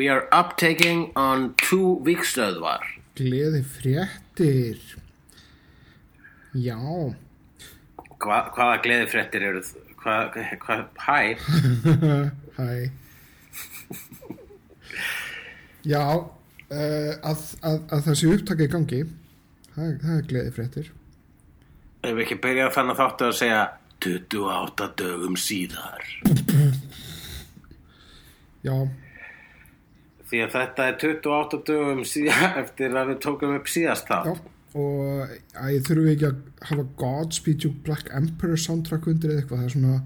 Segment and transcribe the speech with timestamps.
[0.00, 2.86] We are uptaking on two vikstöðvar.
[3.20, 4.78] Gleði fréttir.
[6.56, 6.78] Já,
[8.20, 9.90] Hva, hvaða gleðifréttir eru það?
[10.00, 11.18] Hvað, hvað, hæ?
[12.56, 12.68] hæ.
[15.84, 19.02] Já, uh, að, að, að sé upptakið gangi,
[19.74, 20.90] það, það er gleði fréttir.
[22.00, 23.60] Ef við ekki byrja þannig að þáttu að segja
[24.08, 26.10] 28 dögum síðar.
[28.64, 28.74] Já,
[30.30, 34.44] Því að þetta er 28 dögum síðar eftir að við tókum upp síðast já, það.
[34.78, 35.32] og
[35.74, 39.74] ég þurfum ekki að hafa Godspeed You Black Emperor soundtrack undir eða eitthvað, það er
[39.74, 39.96] svona,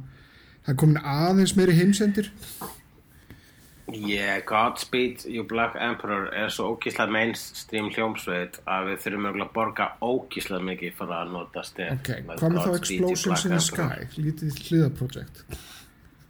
[0.62, 2.32] það er komin aðeins meiri heimsendir.
[3.92, 9.90] Yeah, Godspeed You Black Emperor er svo ógíslega mainstream hljómsveit að við þurfum að borga
[10.00, 11.92] ógíslega mikið fyrir að nota stef.
[11.98, 15.44] Ok, hvað með þá Explosions in the Sky, lítið hliðaprojekt?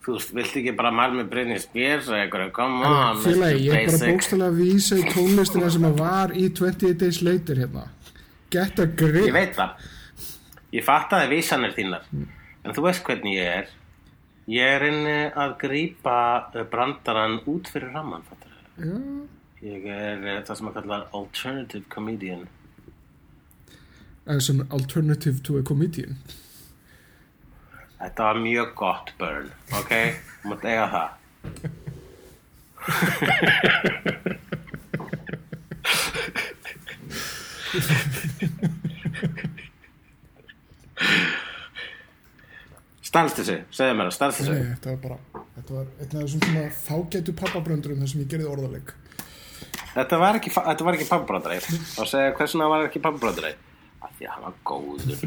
[0.04, 3.86] Þú viltu ekki bara mæl með Britney Spears eða eitthvað, come on, Félagi, ég er
[3.86, 4.10] bara basic.
[4.12, 7.84] bókstælega að vísa í tónlistina sem að var í 28 Days Later hérna.
[8.52, 9.22] Get a grip.
[9.24, 9.86] Ég veit það.
[10.76, 12.04] Ég fattaði vísanir þínar.
[12.64, 13.72] En þú veist hvernig ég er.
[14.52, 16.18] Ég er inni að grípa
[16.52, 18.44] eh, brandarann út fyrir það.
[18.76, 18.98] Já,
[19.64, 22.44] Ég er eh, það sem að kalla alternative comedian.
[24.26, 26.18] eða sem alternative to a comedian.
[28.04, 29.92] Þetta var mjög gott burn, ok?
[30.44, 31.08] Mátt eiga það.
[43.00, 44.52] Stannst þessu, segðu mér það, stannst þessu.
[44.52, 45.16] Nei, þetta var bara,
[45.56, 48.86] þetta var einn af þessum svona fágætu pappabröndurum þar sem ég gerði orðaleg.
[49.94, 53.56] Þetta var ekki, ekki pappabróðari og segja hversuna var ekki pappabróðari
[54.04, 55.18] af því að hann var góður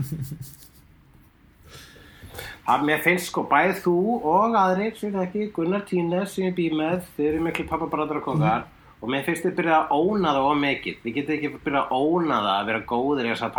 [2.68, 3.98] að mér finnst sko bæð þú
[4.28, 8.62] og aðrir sem ekki, Gunnar Tínes sem ég bý með, þeir eru miklu pappabróðara kongar
[8.98, 11.92] og mér finnst þið byrja að óna það of mikið, þið getið ekki byrja að
[11.96, 13.54] óna það að vera góður í þess að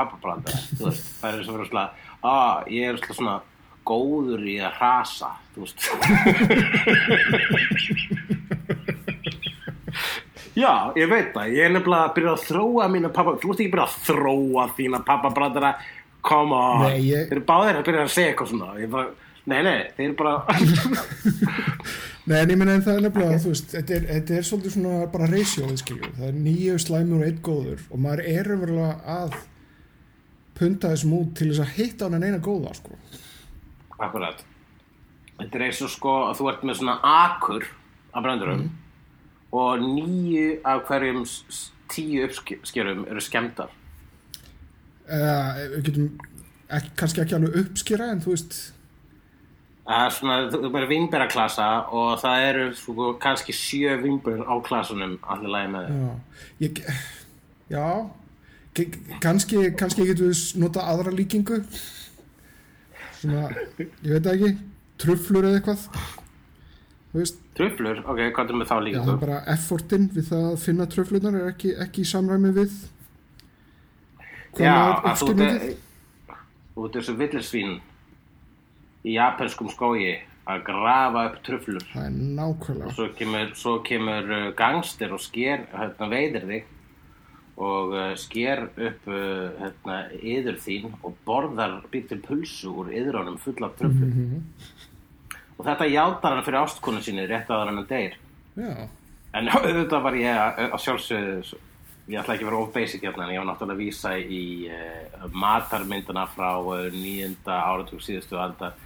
[0.82, 1.86] veist, það er eins og vera svona
[2.28, 3.36] að ég er svona
[3.88, 5.78] góður í að hrasa þú veist.
[10.58, 13.60] Já, ég veit það, ég er nefnilega að byrja að þróa mína pappa, þú ert
[13.62, 15.70] ekki að byrja að þróa þína pappabræðara,
[16.22, 19.10] come on, Nei, ég- þeir eru báðir að byrja að segja eitthvað svona, bara,
[19.46, 20.34] nei, nei, þeir eru bara,
[22.28, 24.72] Nei, en ég meina en það er nefnilega, þú veist, þetta er, þetta er svolítið
[24.74, 26.10] svona bara við skiljum.
[26.18, 29.38] Það er nýju slæmur og einn góður og maður er umverulega að
[30.58, 32.98] punta þessum út til þess að hitta hann en eina góða, sko.
[33.98, 34.44] akkurat,
[35.38, 37.64] þetta er eins og sko að þú ert með svona akur
[38.12, 38.68] af bröndurum
[39.56, 41.24] og nýju af hverjum
[41.88, 43.72] tíu uppskerum eru skemmtar.
[45.08, 46.08] Uh, við getum
[46.68, 48.56] ekki, kannski ekki alveg uppskýra en þú veist,
[49.88, 55.54] er svona, þú er vinnberaklassa og það eru sko, kannski sjö vinnber á klassunum allir
[55.54, 56.02] lagi með þeim.
[56.60, 56.98] já,
[57.72, 57.86] já,
[59.24, 61.62] kannski, kannski getum við nota aðra líkingu.
[63.18, 63.48] Svona,
[63.80, 64.52] ég veit ekki,
[65.00, 65.88] trufflur eða eitthvað.
[67.58, 69.00] Truflur, ok, hvað er með þá Já, líka?
[69.02, 72.74] það er bara effortinn við það að finna tröflunar er ekki, ekki í samræmi við
[74.56, 75.20] Já, að
[76.74, 77.76] þú ert þessu villisvín
[79.04, 80.16] í japanskum skógi
[80.48, 81.84] að grafa upp truflur.
[81.92, 82.92] Það er nákvæmlega.
[82.96, 86.74] svo kemur, svo kemur uh, gangster og sker, hérna, veiðir þig
[87.58, 93.36] og uh, sker upp uh, hérna, yður þín og borðar býr til pulsu úr yðrunum
[93.42, 94.44] full af truflur Mhm.
[95.58, 98.14] og þetta játar hann fyrir ástkonu sinni rétt að hann deyr.
[98.56, 98.88] Já,
[99.34, 100.38] En auðvitað var ég
[100.72, 101.58] að sjálfsögðu,
[102.08, 104.42] ég ætla ekki að vera of basic hérna, en ég var náttúrulega að vísa í
[104.72, 108.76] uh, matarmyndina frá uh, nýjunda áratug síðustu aldar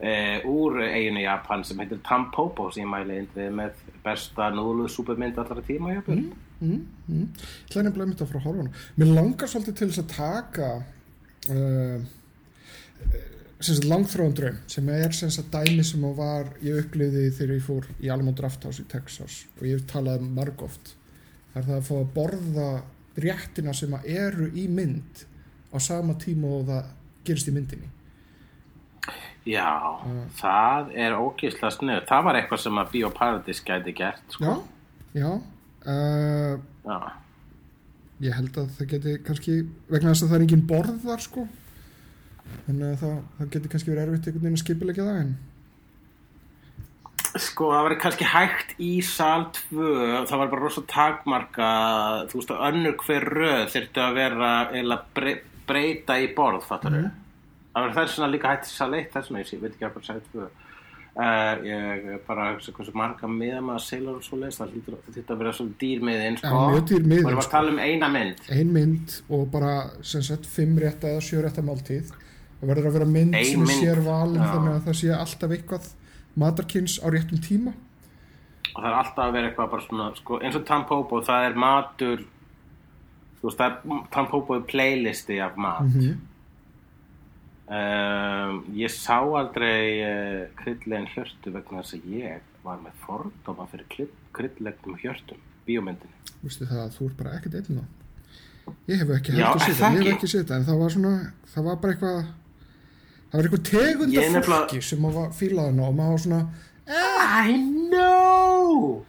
[0.00, 5.64] uh, úr eiginu Japan sem heitir Tampopo sem ég mæli indrið með besta núðlusúpumynd allra
[5.66, 6.22] tíma Japan.
[6.60, 6.78] mm,
[7.08, 7.26] mm.
[7.26, 8.72] ég ætla nefnilega að frá horfuna.
[8.96, 10.70] Mér langar svolítið til þess að taka
[11.56, 11.98] uh,
[13.90, 18.08] langþróðan draum sem er sem sagt dæmi sem var ég upplýði þegar ég fór í
[18.08, 20.99] Alamo Drafthouse í Texas og ég talaði margóft það
[21.54, 22.68] er það að fá að borða
[23.20, 25.24] réttina sem að eru í mynd
[25.74, 26.92] á sama tíma og það
[27.26, 27.88] gerist í myndinni
[29.48, 29.72] Já,
[30.36, 32.00] það er ógeðslega snöð.
[32.10, 34.50] Það var eitthvað sem að Bíóparadís gæti gert, sko.
[35.14, 35.30] já, já
[35.88, 36.98] uh, Já.
[38.20, 39.54] ég held að það geti kannski
[39.88, 41.46] vegna þess að það er engin borð þar sko
[42.66, 45.32] þannig að það, það geti kannski verið erfitt einhvern veginn að skipilegja það en
[47.38, 51.68] Sko, það var kannski hægt í sal 2, það var bara rosa takmarka,
[52.30, 54.48] þú veist að önnur hver röð þyrfti að vera
[54.80, 55.34] eða bre
[55.70, 57.10] breyta í borð, fattar Mhm.
[57.70, 59.86] Það var þess vegna líka hægt í sal 1, þess vegna ég sé, veit ekki
[59.86, 60.48] að bara sal 2.
[61.10, 64.74] Uh, ég er bara að hugsa hversu marga miða maður selur og svo leist, það
[65.14, 66.50] þyrfti að vera svona dýr miðin, sko.
[66.50, 67.48] Já, mjög dýr miðinn, Og við varum sko.
[67.50, 68.36] að tala um eina mynd.
[68.50, 69.72] ein mynd og bara
[70.02, 73.60] sem sagt fimm rétta eða sjö rétta máltíð það verður að vera mynd Ein sem
[73.60, 75.90] mynd, sér valin þannig að það sé alltaf eitthvað
[76.40, 77.74] matarkins á réttum tíma.
[78.70, 81.56] Og það er alltaf að vera eitthvað bara svona sko, eins og Tampopo, það er
[81.58, 82.24] matur
[83.40, 85.86] þú veist, það er Tampopo er playlisti af mat.
[85.86, 86.18] Mhm.
[87.70, 94.08] um, ég sá aldrei uh, kryddlegin hjörtu vegna þess að ég var með fordóma fyrir
[94.34, 96.16] kryddlegnum hjörtum bíómyndinni.
[96.42, 97.86] Vistu það að þú ert bara ekkert einn á
[98.90, 101.14] ég hef ekki hægt að er setja en það var svona
[101.52, 102.18] það var bara eitthvað
[103.30, 106.42] það var eitthvað tegund af fólki sem að var fílaðan og maður var svona
[106.90, 107.54] I
[107.90, 109.04] know!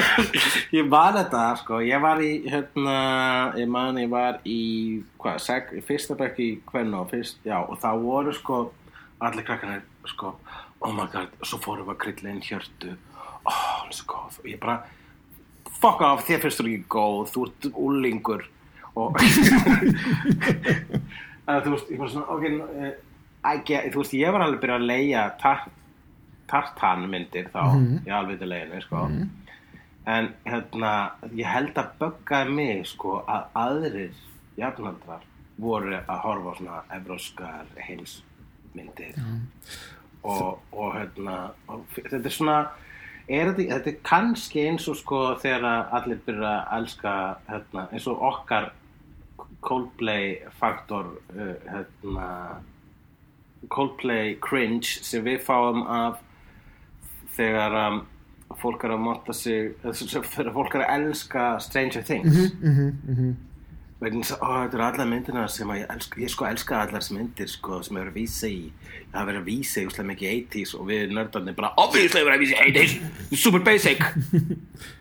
[0.76, 1.78] Ég var þetta sko.
[1.80, 2.96] Ég var í hérna
[3.56, 8.02] Ég man ég var í hvað, seg, fyrsta bekk í Kvenno fyrst, já, og það
[8.04, 8.58] voru sko
[9.24, 10.34] allir krakkarnir sko
[10.84, 12.90] oh my god, svo fórum við að krylla inn hjörtu.
[13.44, 14.32] Oh, hann er svo góð.
[14.42, 14.76] Og ég bara
[15.80, 18.42] fuck off, þér finnst þú ekki góð þú ert úlingur
[18.94, 19.08] og
[21.64, 22.46] þú veist, ég bara svona ok, I
[23.68, 25.64] get, þú veist, ég var alveg byrjað að leia tar,
[26.50, 27.62] tartanmyndir þá
[28.04, 29.06] í alvituleginu, sko.
[30.14, 30.92] En hérna
[31.32, 34.18] ég held að böggaði mig sko að aðrir
[34.60, 35.24] jafnaldrar
[35.60, 39.16] voru að horfa á svona evróskar heimsmyndir.
[40.24, 41.36] Og, og hérna
[41.68, 42.58] og þetta er svona
[43.28, 47.14] er þetta, þetta er kannski eins og sko þegar allir byrja að elska
[47.48, 48.72] hérna, eins og okkar
[49.64, 52.26] Coldplay faktor uh, hérna
[53.72, 56.20] Coldplay cringe sem við fáum af
[57.36, 58.02] þegar um,
[58.60, 62.54] fólk er að monta sig þegar fólk er að elska Stranger Things.
[62.60, 63.34] Mhm, mhm.
[64.04, 67.48] vegna þess að þetta eru allar myndina sem ég elska, ég sko elska allar myndir
[67.48, 68.58] sko, sem hefur að vísa í
[69.14, 72.44] það verið að vísa í úslega mikið 80s og við nördarnir bara obviously hefur að
[72.44, 74.04] vísa í 80s super basic.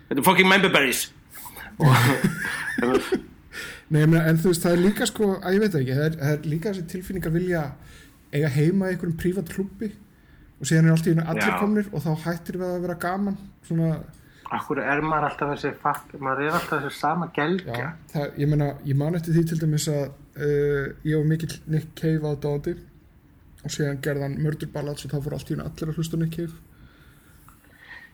[0.08, 1.10] Þetta er fucking memberberries
[1.82, 1.94] og
[3.94, 6.32] Nei, en, þú veist, það er líka sko, að ég veit ekki, það er, það
[6.32, 7.64] er líka þessi tilfinning að vilja
[8.34, 9.92] eiga heima í einhverjum prívat klubbi
[10.60, 13.38] og síðan er allt í hennu allir komnir og þá hættir við að vera gaman
[13.68, 13.94] svona,
[14.54, 17.78] Akkur er maður alltaf þessi fakk, maður er alltaf þessi sama gelgja.
[17.80, 21.56] já, það, ég meina, ég man eftir því til dæmis að uh, ég var mikill
[21.74, 22.76] Nick Cave aðdáðandi
[23.64, 26.20] og síðan gerði hann Murder Ballads og þá fór allt í hennu allir að hlusta
[26.20, 26.54] á Nick Cave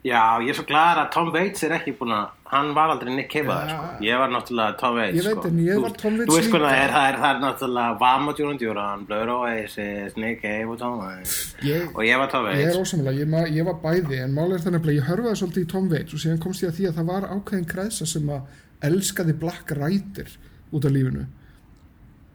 [0.03, 3.11] Já, ég er svo gladur að Tom Waits er ekki búin að, hann var aldrei
[3.17, 3.87] Nick Cave sko.
[4.05, 5.47] Ég var náttúrulega Tom Waits, Ég veit, sko.
[5.49, 6.61] en ég var Tom Waits líka.
[6.63, 10.77] það er, það er, það er náttúrulega Vamo Duran Duran, Blur Oasis, Nick Cave og
[10.79, 11.55] Tom Waits.
[11.67, 12.75] ég, Og ég var Tom ég Waits.
[12.75, 15.69] er ósamlega, ég, ég var bæði en málega er þannig að ég hörfaði svolítið í
[15.75, 18.41] Tom Waits og síðan komst ég að því að það var ákveðin kreðsa sem að
[18.89, 20.31] elskaði Black Rider
[20.71, 21.25] út af lífinu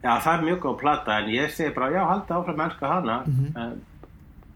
[0.04, 2.86] Já, það er mjög góð plata, en ég segi bara, já, halda áfram að elska
[2.92, 3.14] hana.
[3.24, 3.46] Mhm.
[3.56, 3.80] en,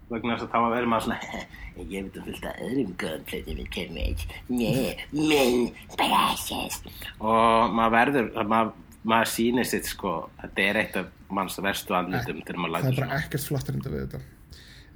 [0.09, 1.45] vegna þess að þá verður maður svona,
[1.79, 4.27] ég veit að fylgta öðrum góðum plötum við Waits.
[4.49, 6.81] Nei, minn, precious.
[7.19, 8.75] Og maður verður, maður,
[9.09, 13.21] maður sýnir sitt, sko, þetta er eitt af manns verstu andlutum maður það er bara
[13.21, 14.21] ekkert flattarenda við þetta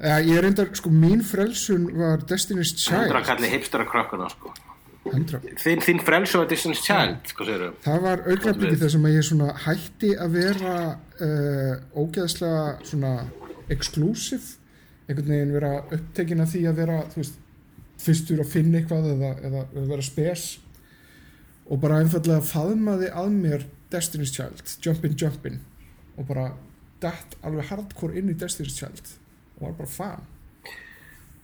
[0.02, 4.54] ja, ég er reyndar, sko, mín frelsun var Destiny's Hundra Child kalli hipstera krökkuna sko.
[5.02, 7.46] 100 Þín, þín frelsu var Distance Child sko
[7.82, 13.14] það var þar sem að ég svona hætti að vera uh, ógeðslega svona
[13.72, 14.61] exclusive
[15.12, 17.38] einhvern veginn vera upptekin af því að vera þú veist,
[18.02, 20.46] fyrstur að finna eitthvað eða, eða, eða vera spes.
[21.70, 25.60] Og bara einfallega faðmaði að mér Destiny's Child, Jumpin' Jumpin'
[26.16, 26.50] og bara
[27.02, 29.14] dætt alveg hardcore inn í Destiny's Child.
[29.58, 30.26] Og var bara fan.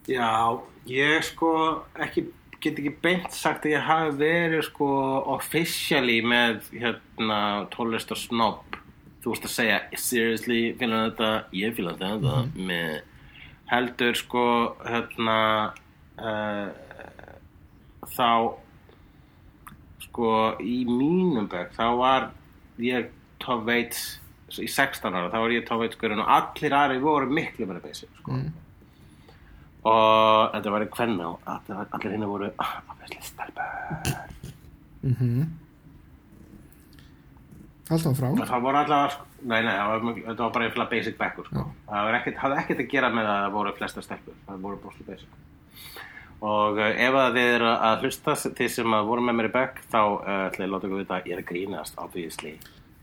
[0.09, 0.59] Já,
[0.89, 1.53] ég sko
[2.01, 2.27] ekki,
[2.59, 4.89] get ekki beint sagt að ég hafi verið sko
[5.37, 7.41] officially með hérna
[7.75, 8.79] tónlist og snobb
[9.23, 12.99] þú veist að segja seriously fílan þetta, ég fílan þetta með
[13.69, 14.45] heldur sko
[14.87, 15.39] hérna
[16.19, 16.69] uh,
[18.09, 18.31] þá
[20.09, 20.33] sko
[20.65, 22.31] í mínum bekk þá var
[22.83, 23.11] ég
[23.43, 24.19] Tom Waits
[24.57, 27.85] í 16 ára, þá var ég Tom Waits skurinn og allir aðri voru miklu meira
[27.85, 28.39] basic sko.
[29.89, 32.51] Og þetta var í kvenna og allir, hinn voru
[33.29, 34.17] stelpur
[35.07, 35.15] mm
[37.89, 38.81] Haldt það frá Það voru
[39.13, 41.65] sko, nei, nei, það var, bara eitthvað basic bekkur, sko.
[41.91, 45.07] Það ekkert, hafði ekkert að gera með að það voru flesta stelpur, það voru bóslu
[45.07, 45.29] basic.
[46.39, 49.55] Og uh, ef að þið eru að hlusta, þið sem að voru með mér í
[49.59, 52.53] bekk, þá uh, ætla ég að láta ykkur vita að ég er að grínast, obviously.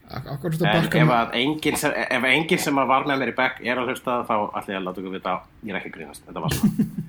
[0.06, 3.32] Ak- Akkur þetta En ef, að engin, sem- ef engin sem að var með mér
[3.34, 5.80] í bekk er að hlusta, þá ætla ég að láta ykkur vita að ég er
[5.82, 6.26] ekki að grínast.
[6.30, 6.88] Þetta var svona.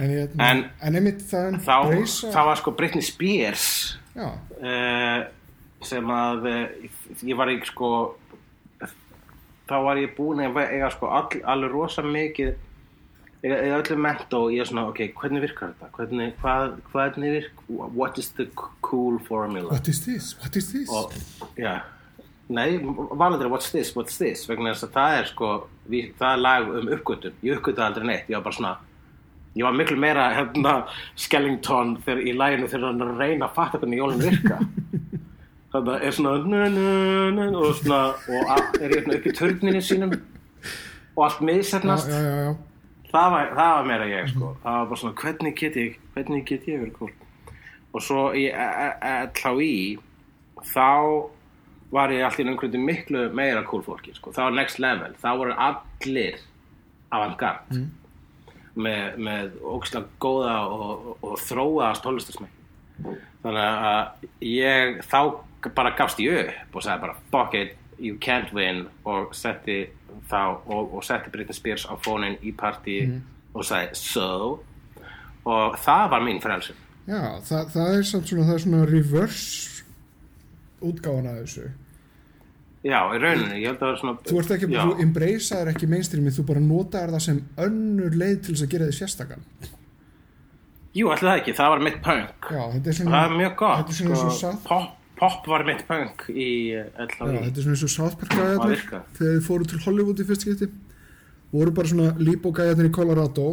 [0.00, 1.74] En, en, En- er þá,
[2.30, 3.64] þá var sko Britney Spears
[4.14, 5.24] Já, uh,
[5.86, 6.88] sem að uh,
[7.26, 7.90] ég var ekki sko
[9.70, 12.56] þá var ég búin að eiga sko all, alveg rosa mikið
[13.40, 15.88] eiga öllu mentó ég er svona, ok, hvernig virkar þetta?
[15.96, 17.62] Hvernig, hvað, hvernig virk
[17.96, 18.50] what is the
[18.84, 19.70] cool formula?
[19.70, 20.90] What is this, what is this?
[20.92, 21.14] Og,
[21.56, 21.80] já.
[22.50, 24.44] Nei, vanlega what's this, what's this?
[24.50, 25.50] Vegna þess að það er sko
[25.88, 28.28] við, það er lag um uppgötun, ég uppgötu aldrei neitt.
[28.28, 28.76] Ég var bara svona
[29.56, 30.74] ég var miklu meira hérna
[31.18, 34.60] Skellington í læginu þegar hann er reyna að fatta hvernig jólun virka
[35.70, 36.34] þannig að er svona
[37.60, 41.40] og svona og er hérna upp í törninu sínum og allt
[42.10, 42.54] já.
[43.10, 44.54] það var, var meira ég sko.
[44.62, 47.12] Það var bara svona hvernig get ég hvernig get ég verið cool?
[47.90, 49.74] Og svo í LHI
[50.70, 50.90] þá
[51.90, 54.34] var ég alltaf einhvern miklu meira cool fólki sko.
[54.34, 56.38] það var next level, þá voru allir
[57.10, 57.80] avantgard
[58.78, 62.58] með, með ógislega góða og, og, og þróa tónlistarsmæk
[63.42, 65.20] þannig að ég þá
[65.76, 68.86] bara gafst ég upp og sagði bara fuck it, you can't win.
[69.04, 69.82] Og setti
[70.30, 73.02] þá og, og setti Britney Spears á fónin í partí
[73.54, 74.30] og sagði so?
[75.44, 76.76] Og það var mín frelsun
[77.10, 79.84] já það, það er samt svona, það er svona reverse
[80.80, 81.64] útgáfan að þessu.
[82.80, 85.70] Já, í rauninni, ég held að það var svona þú ert ekki, já, þú embraceaðir
[85.74, 89.44] ekki mainstreamið, þú bara notaðir það sem önnur leið til þess að gera þið sérstakann
[90.96, 92.48] jú, alltaf ekki, það var mitt punk.
[92.54, 95.66] Já, þetta er svona það er mjög gott þetta er svona sko, pop, pop var
[95.68, 99.42] mitt punk í Já, LHI þetta er svona eins og South Park gæðarnir þegar þið
[99.46, 100.70] fóru til Hollywood í fyrst skipti.
[101.50, 103.46] Voru bara svona líbó gæðarnir í Colorado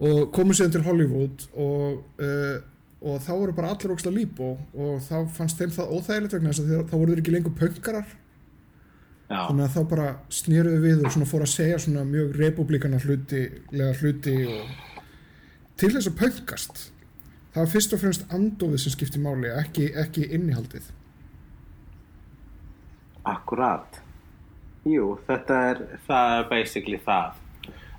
[0.00, 2.56] og komu síðan til Hollywood og, uh,
[3.00, 6.64] og þá voru bara allir ógslag líbó og þá fannst þeim það óþægilegt vegna þess
[6.64, 8.06] að þá voru þeir ekki lengur pönkarar
[9.28, 10.06] já, þannig að þá bara
[10.40, 13.42] snýruðu við og svona fóru að segja svona mjög republikana hluti,
[13.74, 15.04] lega hluti og
[15.80, 16.82] til þess að pönkast
[17.54, 20.90] það var fyrst og fremst andofið sem skipti máli ekki, ekki innihaldið.
[23.30, 24.00] Akkurat.
[24.88, 27.38] Jú, þetta er það er basically það.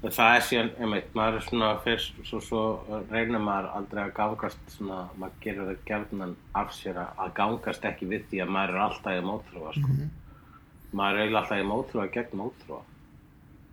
[0.01, 2.61] Það er síðan, einmitt, maður er svona fyrst, svo, svo
[3.11, 8.09] reynir maður aldrei að gangast svona, maður gerir það gerðnan af sér að gangast ekki
[8.09, 9.97] við því að maður er alltaf í mótrúa sko.
[10.97, 12.81] maður er alltaf í mótrúa gegn mótrúa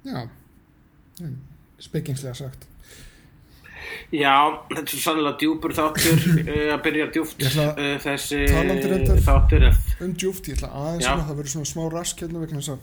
[0.04, 0.28] Já,
[1.82, 2.68] spekingslega sagt.
[4.12, 4.35] Já,
[4.71, 7.07] þetta er sannlega djúpur þáttur uh, að byrja
[7.50, 9.67] ætla uh, þessi talandi reyndar- þáttur
[10.05, 11.12] Um djúft, ég ætla aðeins Já.
[11.14, 12.81] að það verður svona smá rask hérna vegna þess að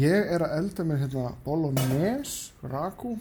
[0.00, 3.16] ég er að elda mér hérna bolognese, ragu,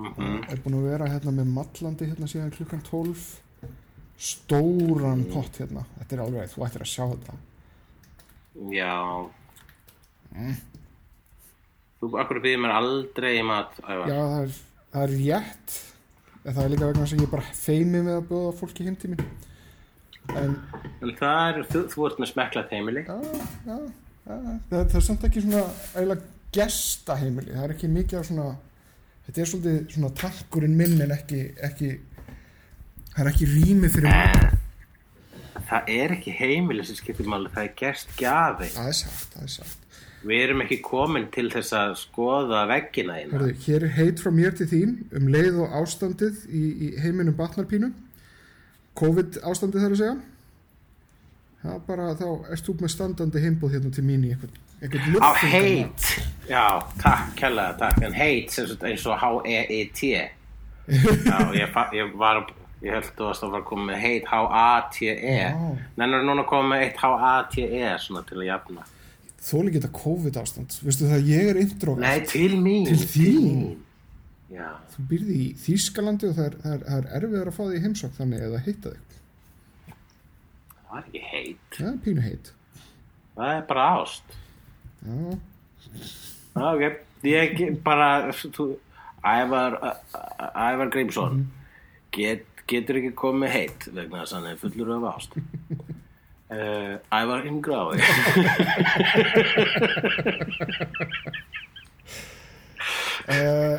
[0.00, 0.44] Mhm.
[0.48, 3.24] er búin að vera hérna með mallandi hérna síðan klukkan 12,
[4.16, 7.34] stóran pott hérna, þetta er alveg, þú ættir að sjá þetta.
[8.70, 8.94] Já
[12.00, 14.08] Þú akkur býðir mér aldrei í mat Ævar.
[14.08, 14.54] Já, það er,
[14.90, 15.76] það er rétt,
[16.40, 19.12] en það er líka vegna að ég bara feimi með að bjóða fólki heim til
[19.12, 19.24] mín.
[20.40, 23.16] En það er, þú, þú ert með smekklat heimili já,
[23.66, 23.78] já, já,
[24.28, 25.62] það, það er samt ekki svona
[25.96, 28.46] eiginlega gesta heimili, það er ekki mikið af svona,
[29.26, 31.90] þetta er svolítið svona tankurinn minn en ekki, ekki,
[33.14, 34.58] það er ekki rými fyrir mig.
[35.70, 38.70] Það er ekki heimili sem skiptir máli, það er gerst gjafi.
[38.74, 39.89] Það er sagt, það er sagt.
[40.20, 43.38] Við erum ekki komin til þess að skoða veggina þína.
[43.38, 47.36] Hörðu, hér er heit frá mér til þín um leið og ástandið í, í heiminum
[47.38, 47.88] batnarpínu.
[49.00, 50.18] COVID ástandið þar að segja.
[51.60, 55.02] Það er bara, þá ert þú með standandi heimbóð hérna til mín í einhvern, einhvern
[55.04, 56.06] Á luftþungan heit,
[56.48, 56.64] já,
[57.02, 60.12] takk, kærlega, takk, en heit eins og H-E-I-T.
[60.88, 62.40] Já, ég, ég var,
[62.80, 65.36] ég held að það var komið heit H-A-T-E.
[65.36, 65.52] Já.
[66.00, 68.88] Nennar núna komið með eitt H-A-T-E svona til að jafna.
[69.40, 70.74] Þóli geta COVID ástand.
[70.84, 72.02] Veistu það, ég er introvert.
[72.04, 72.84] Nei, til mín.
[72.90, 73.62] Til þín?
[74.52, 77.62] Já, Þú býrði í Þýskalandi og það er, það er, það er erfiðar að fá
[77.70, 79.94] því heimsókn þannig eða heita þig.
[80.90, 81.68] það er ekki heit.
[81.78, 82.50] Það er pínu heit.
[83.38, 84.36] Það er bara ást.
[85.06, 85.38] Já,
[86.60, 86.82] Ok,
[87.30, 88.08] ég ge- bara,
[89.24, 89.76] Ævar,
[90.50, 91.44] Ævar Grímsson,
[92.12, 95.38] get, getur ekki komið heitt vegna þess að hann er fullur af ást.
[96.50, 98.00] Uh, Ævar Ingrái.
[103.28, 103.78] uh,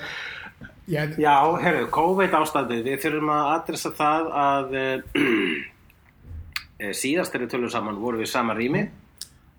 [0.87, 4.97] já, Já, herru, COVID ástandið, við þurfum að adressa það að uh,
[6.79, 8.85] eh, síðast þegar við tölum saman vorum við sama rými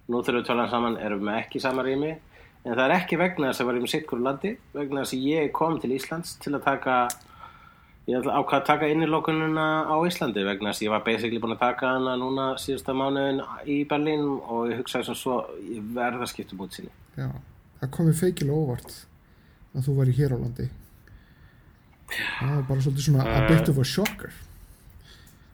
[0.08, 3.50] nú þegar við tölum saman erum við ekki sama rými en það er ekki vegna
[3.50, 6.64] þess að við sitt hverju landi vegna þess að ég kom til Íslands til að
[6.64, 6.96] taka
[8.08, 11.54] ég ætla ákvað að taka innilokununa á Íslandi vegna þess að ég var basically búin
[11.54, 16.24] að taka hana núna síðasta mánuðin í Berlín og ég hugsaði sem svo ég verð
[16.24, 16.90] að skipta um útsýni.
[17.14, 17.28] Já,
[17.78, 18.96] það komið feikilega óvart
[19.72, 20.68] að þú væri hér á landi.
[22.12, 24.34] Það er bara svolítið svona a bit of a shocker.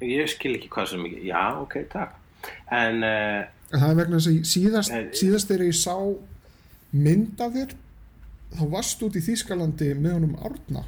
[0.09, 2.17] Ég skil ekki hvað sem mikið já, ok, takk.
[2.73, 5.09] En uh, það er vegna þess að síðast, Nei.
[5.21, 5.97] síðast þegar ég sá
[6.97, 7.75] mynd af þér
[8.57, 10.85] þá varst út í Þýskalandi með honum Árna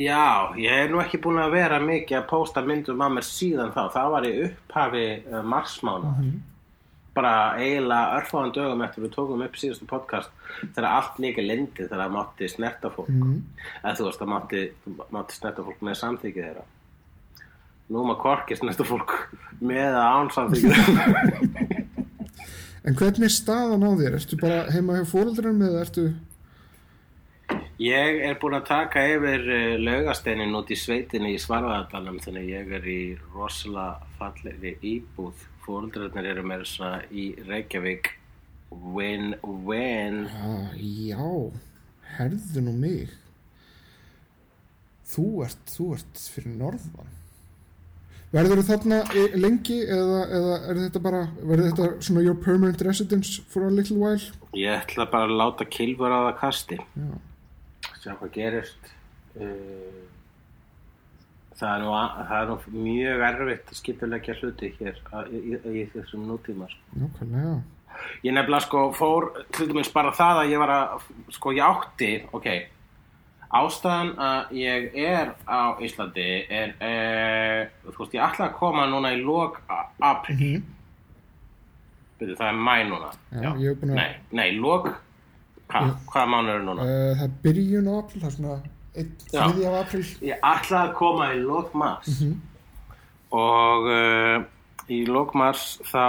[0.00, 3.74] Já, ég hef nú ekki búin að vera mikið að pósta myndum að mér síðan
[3.74, 3.82] þá.
[3.92, 6.12] Það var í upphafi uh, marsmána.
[7.12, 10.30] Bara eiginlega örfáðan dögum eftir við tókum upp síðustu podcast
[10.62, 13.12] þegar allt líka lindi þegar það mátti snerta fólk.
[13.12, 13.36] mm.
[13.82, 14.62] Eða þú veist, það mátti,
[15.12, 16.64] mátti snerta fólk með samþykið þeirra.
[17.92, 19.16] Nú maður korki snerta fólk
[19.60, 21.80] með að án samþykið þeirra.
[22.82, 24.14] En hvernig er staðan á þér?
[24.18, 26.06] Ertu bara heima hjá fóreldrunum eða ertu
[27.80, 32.74] Ég er búin að taka yfir uh, laugasteinin út í sveitinni í Svarfaðardalum þannig ég
[32.78, 33.00] er í
[33.32, 35.46] rosalega fallegri íbúð.
[35.62, 38.12] Fóreldrarnir eru meira svona í Reykjavík.
[38.72, 40.26] Win, win.
[40.32, 41.20] ah, Já,
[42.16, 43.10] herðu nú mig
[45.12, 47.10] Þú ert, þú ert fyrir norðan
[48.32, 53.42] Verður þarna e- lengi eða, eða er þetta bara verður þetta svona your permanent residence
[53.52, 54.24] for a little while?
[54.56, 56.78] Ég ætla bara að láta kilfur á það kasti.
[56.80, 57.10] Já,
[58.00, 58.90] Sjá hvað gerist.
[59.36, 60.02] Uh,
[61.56, 61.92] það, er nú,
[62.28, 62.56] það er nú
[62.88, 66.68] mjög erfitt að skipulegja hluti hér að- í, í, í þessum nútíma.
[66.68, 66.98] sko.
[67.00, 67.62] nákvæmlega
[68.24, 71.02] Ég nefnilega sko fór til dæmis bara það að ég var að
[71.36, 72.46] sko ég átti, ok
[73.52, 79.12] ástæðan að ég er á Íslandi er e, þú veist ég ætla að koma núna
[79.12, 80.62] í lok a- apríl Mhm.
[82.18, 85.01] Byrju, það er mæ núna Já, að- Nei, nei, lok
[85.72, 85.82] hva,
[86.12, 86.86] hvaða mánuður er núna?
[86.86, 88.56] Uh, það er byrjun á april, það er svona
[88.92, 89.42] einn Já.
[89.42, 90.04] þriði af april.
[90.28, 92.10] Ég ætla að koma í lok mars
[93.32, 94.44] og uh,
[94.92, 96.02] í lok mars þá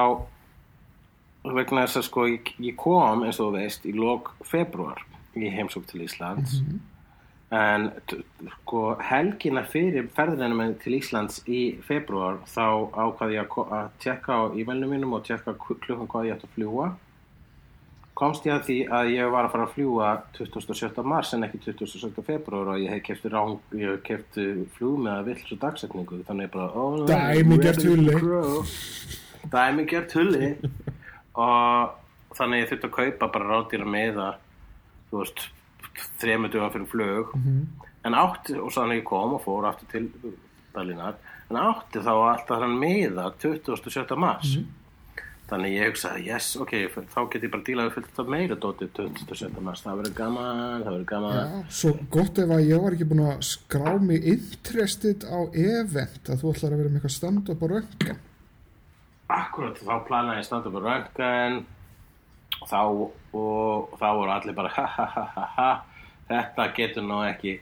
[1.44, 5.02] vegna þess að sko ég, ég kom eins og veist í lok februar
[5.36, 6.60] í heimsók til Íslands
[7.54, 8.20] en t-
[8.62, 12.64] sko helgina fyrir ferðinu minn til Íslands í februar þá
[13.06, 16.56] ákvaði ég að, tjekka á e-mailinu mínum og tjekka kl- klukkan hvað ég ætti að
[16.58, 16.88] fljúa
[18.18, 21.02] komst ég að því að ég var að fara að fljúa 27.
[21.10, 22.22] mars en ekki 27.
[22.28, 24.46] februar og ég hef kefti ráng, ég hef kefti
[24.78, 28.16] flug með að vill svo dagsetningu þannig ég bara oh, Dæmigert hulli.
[29.54, 30.52] dæmigert hulli
[31.34, 34.30] og þannig ég þurfti að kaupa bara ráðdýra meða
[35.10, 35.44] þú veist
[36.22, 37.34] þremur duga fyrir flug
[38.04, 40.34] en átti og þannig ég kom og fór aftur til
[40.74, 41.18] Berlínar
[41.50, 44.16] en átti þá alltaf þann meða 27.
[44.18, 44.56] mars
[45.54, 46.74] þannig ég hugsaði yes, ok,
[47.14, 49.62] þá get ég bara dílaði fullt af meira dóti 27.
[49.62, 49.84] mars.
[49.86, 51.38] Það verður gaman, það verður gaman.
[51.38, 56.32] Já, svo gott ef að ég var ekki búin að skrá mig interested á event
[56.34, 58.22] að þú ætlar að vera með eitthvað stand-up á röngan.
[59.34, 61.60] Akkurat, þá planaði ég standa upp á röngan
[62.62, 62.80] og þá,
[63.40, 65.70] og þá voru allir bara ha ha ha ha ha
[66.30, 67.58] þetta getur nú ekki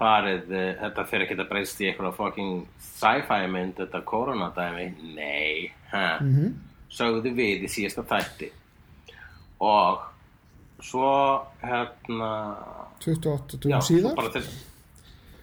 [0.00, 5.72] farið, eh, þetta fyrir ekki að breyst í eitthvað fucking sci-fi mynd þetta koronadæmi, nei
[5.92, 8.50] ha, Mm sögðu við í síðasta þætti
[9.62, 10.02] og
[10.82, 11.12] svo
[11.62, 12.30] hérna
[13.02, 14.16] 28 já, dugum svo síðar.
[14.18, 14.56] bara þess,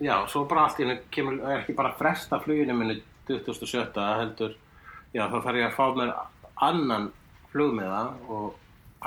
[0.03, 4.55] já, svo bara allt í kemur, ekki bara að fresta fluginu minni 2007 heldur,
[5.13, 6.13] já, þá þarf ég að fá mér
[6.69, 7.09] annan
[7.53, 8.55] flugmiða og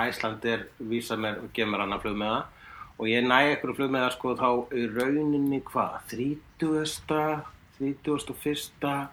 [0.02, 2.44] Æslandir vísa mér og gefur annan flugmiða
[2.96, 7.42] og ég næ ekkur flugmiða sko þá í rauninni hvað, 30.
[7.82, 9.08] 31.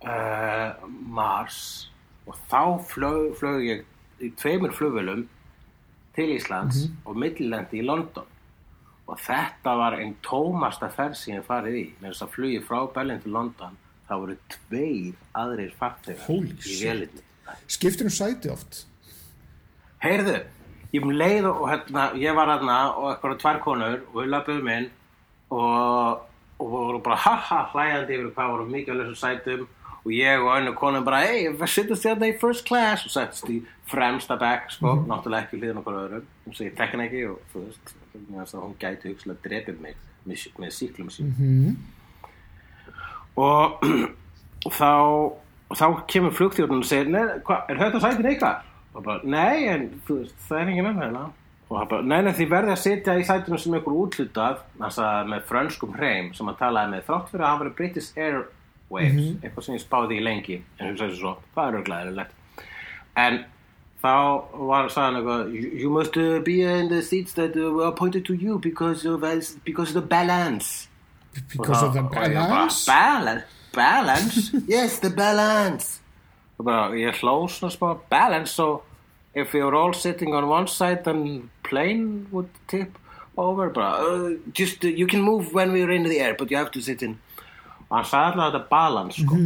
[0.00, 1.89] Uh, mars
[2.30, 2.62] og þá
[2.92, 3.86] flög, flög ég
[4.22, 5.24] í tveimur flugvölum
[6.14, 8.28] til Íslands og millilendi í London.
[9.10, 11.86] Og þetta var einn tómasta ferð sem ég farið í.
[11.98, 16.62] Með þess að flugi frá Berlin til London þá voru tveir aðrir farþegar Holy í
[16.62, 16.80] shit.
[16.84, 17.26] vélinni
[17.70, 18.84] Skiptir um sæti oft.
[20.02, 20.36] Heyrðu,
[20.94, 24.70] ég um leið og hérna, ég var hérna og eitthvað tvær konur og við löpum
[24.70, 24.88] inn
[25.50, 26.22] og,
[26.62, 29.66] og voru bara haha hlæjandi yfir hvað voru mikið á þessum sætum
[30.00, 33.60] og ég og önnu konum bara hey, sittast þérna í first class og settist í
[33.90, 36.28] fremsta back sko, náttúrulega ekki hlýðan okkur öðrum.
[36.52, 37.26] Sem ég tekna ekki?
[37.30, 41.76] Og þú veist þess hún gæti hugsalega drepið mig með, með síklum sín Mm
[43.40, 43.84] og
[44.78, 44.90] þá
[45.70, 48.66] og þá kemur flugþjórnum og segir "Nei, hva, er þetta sætin eitthvað?
[48.94, 51.26] og bara, nei, en veist, það er engin hérna.
[51.70, 54.96] Og hann bara, nei, nei, þið verði að sitja í sætunum sem ykkur útlutað þannig
[55.06, 58.40] að með frönskum hreim sem að talaði með þrátt fyrir að hafa verið British Air
[58.90, 62.32] waves, eitthvað sem ég spáði í lengi en hugsaði svo, það er örglega eðlilegt.
[63.20, 63.38] En
[64.02, 64.12] þá
[64.70, 68.24] var sagðan eitthvað you, you must uh, be in the seats that uh, were appointed
[68.24, 70.88] to you because of, as- because of the balance.
[71.52, 72.84] Because of the Og ég bara, balance?
[72.86, 73.44] Balance?
[73.72, 74.52] Balance?
[74.66, 76.00] yes, the balance.
[76.58, 78.82] Og bara, ég hló svona smá balance, so
[79.34, 82.98] if you're all sitting on one side then plane would tip
[83.38, 83.70] over.
[83.70, 86.72] Bara, uh, just, uh, you can move when we're in the air but you have
[86.72, 87.18] to sit in
[87.90, 89.36] og hann sagði alltaf þetta balance sko.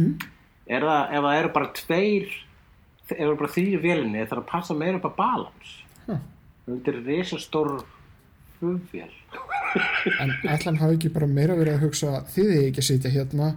[0.67, 4.41] er það, ef það eru bara tveir ef það eru bara þrýri vélinni það er
[4.43, 6.19] að passa meira upp að balance Huh.
[6.69, 7.71] þetta er risastór
[8.59, 9.09] flugvél.
[10.21, 13.47] En ætlan hafi ekki bara meira verið að hugsa þið er ekki að sitja hérna.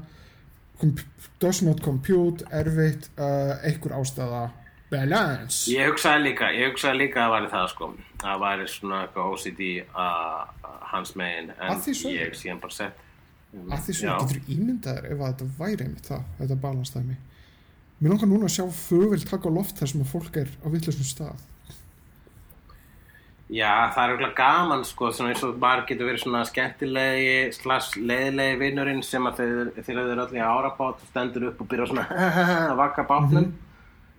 [1.42, 4.40] Does not compute, erfitt uh, einhver ástæða.
[4.90, 5.68] Balance.
[5.70, 7.88] Ég hugsaði líka, ég hugsaði líka að það væri það sko.
[8.24, 11.82] Að væri svona eitthvað OCD að hans megin en
[12.14, 13.02] ég síðan bara sett
[13.56, 14.14] að því já.
[14.20, 17.16] getur ímyndaður ef þetta væri einmitt það, þetta balance dæmi?
[17.98, 20.66] Mér langar núna að sjá flugvel taka á loft þar sem að fólk er á
[20.70, 21.46] vitlusum stað.
[23.48, 27.94] Já, það er auðvitað gaman sko svona eins og bara getur verið svona skemmtilegi slags
[27.96, 32.04] leiðilegi vinnurinn sem að þeir, þeir eru öll í árabát stendur upp og byrja svona
[32.74, 33.48] að vagga bátnum.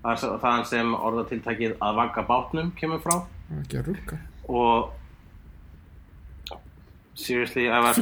[0.02, 3.16] Það er þaðan sem orðatiltækið að vagga bátnum kemur frá.
[3.46, 4.18] Það er ekki að rugga.
[4.50, 4.90] Og
[7.20, 8.02] seriously, ef að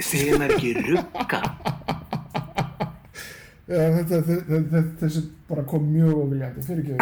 [0.00, 1.40] segir mér ekki rugga?
[3.70, 6.94] Já, þetta, þetta, þetta, þessi bara kom mjög ofiljandi fyrir ekki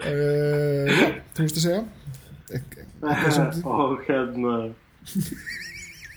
[0.00, 1.82] uh, Já, þú veist að segja.
[2.54, 2.78] Ek-
[3.70, 4.54] og hérna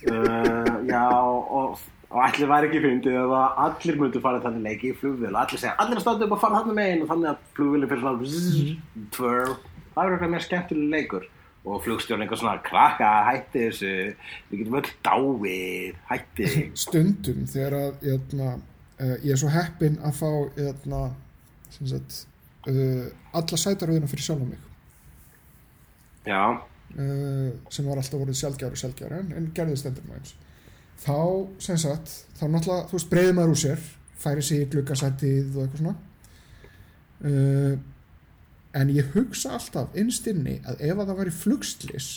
[0.03, 1.79] uh, já og,
[2.13, 5.31] og allir væri ekki fyndið ef að allir myndu fara þannig leiki í flugvél.
[5.31, 7.05] Og allir segja, allir að státa upp að fara þannig megin.
[7.05, 8.59] Og þannig að flugvélinn fyrir svona bzzz,
[9.15, 9.53] tvör,
[9.95, 11.25] það er eitthvað mér skemmtileg leikur.
[11.63, 13.93] Og flugstjórn eitthvað svona krakka, hætti þessu.
[14.51, 16.51] Við getum öll dáið, hætti.
[16.83, 18.51] Stundum þegar að jötna,
[18.99, 21.01] uh, ég er svo heppinn að fá jötna,
[21.73, 22.19] sem sagt,
[22.67, 24.69] uh, alla sætaröðina fyrir sjálf mig.
[26.29, 30.37] Já, uh, sem var alltaf voruð sjálfgjár og sjálfgjár en, en gerði stendur maður eins
[31.01, 31.17] þá
[31.63, 33.87] sem sagt, þá náttúrulega þú veist, breiði maður úr sér,
[34.23, 35.95] færi sig í gluggasætið og eitthvað svona.
[37.23, 37.73] Uh,
[38.73, 42.07] en ég hugsa alltaf innst inni að ef að það væri flugslis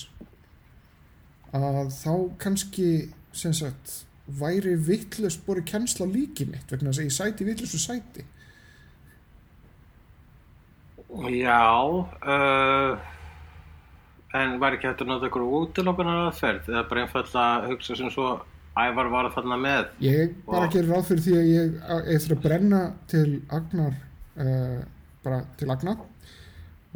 [1.56, 2.12] að þá
[2.42, 2.88] kannski
[3.36, 4.00] sem sagt
[4.40, 8.24] væri vittlust bori kennsla á líki mitt vegna að ég sæti vittlustu sæti.
[11.36, 12.96] Já uh,
[14.36, 18.10] en var ekki hægt að nota ykkur útilokunar aðferð eða bara einfallega að hugsa sem
[18.12, 18.32] svo
[18.76, 19.86] ævar var þarna með.
[20.04, 21.78] Ég bara Og- gerir ráð fyrir því að ég,
[22.26, 23.94] þurf að brenna til agnar
[24.36, 24.82] uh,
[25.24, 25.96] bara til agna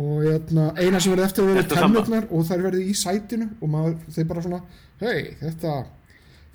[0.01, 1.73] og hérna, eina sem verði eftir að sammála?
[1.77, 4.61] tennurnar og þær verði í sætinu og maður, þeir bara svona
[5.03, 5.73] hei, þetta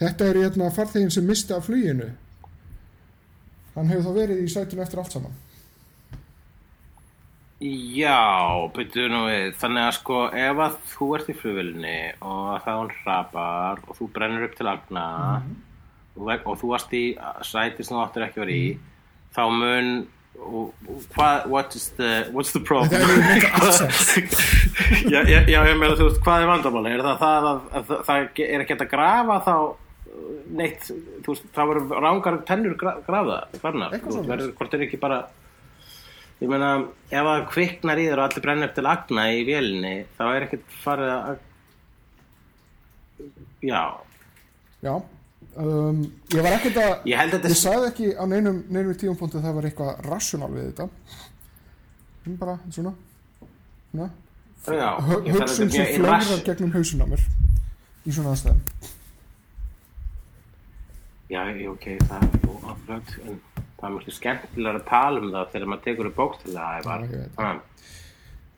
[0.01, 2.07] þetta er hérna farþegin sem misti af fluginu.
[3.75, 5.35] Hann hefur þá verið í sætinu eftir allt saman
[7.63, 8.19] Já,
[8.75, 12.89] byrjuðu nú við, þannig að sko ef að þú ert í flugvélni og það hún
[12.97, 15.05] hrapar og þú brennur upp til agna
[16.19, 17.05] og, og þú varst í
[17.47, 18.67] sæti sem þú áttir ekki að vera í
[19.37, 19.93] þá mun
[21.15, 23.01] hvað, what is the what's the problem?
[25.07, 26.91] Já, já, já, ég meina þú veist, hvað er vandamáli?
[26.91, 30.25] Er það það að, að, að það er ekki að grafa þá uh,
[30.59, 30.89] neitt,
[31.23, 34.99] þú veist, það verður rángar tennur gra, grafa, grafnar, Eitthvað Þú veist, hvort er ekki
[35.01, 35.21] bara
[36.43, 36.69] Ég meina,
[37.09, 40.73] ef það kviknar í þér og allir brennir til agna í vélinni, þá er ekkert
[40.83, 41.37] farið að...
[43.65, 43.83] Já,
[44.85, 44.95] Já.
[45.55, 46.01] Um,
[46.35, 49.55] Ég var ekkert að ég að Ég sagði ekki á neinum, neinum tíumpunktu að það
[49.57, 50.87] var eitthvað rassjonal við þetta.
[52.41, 52.91] Bara svona.
[53.93, 54.09] Svona.
[54.65, 57.23] Já, hugsun sem flögrar gegnum hausun á mér
[58.03, 58.91] í svona aðstæðum.
[61.31, 63.39] Já, ég- ok, það er jú, aflögt, en
[63.85, 67.05] það er mjög skemmtilega að tala um það þegar maður tekur upp ævar.
[67.05, 67.39] Já, ég veit.
[67.39, 67.57] Ah,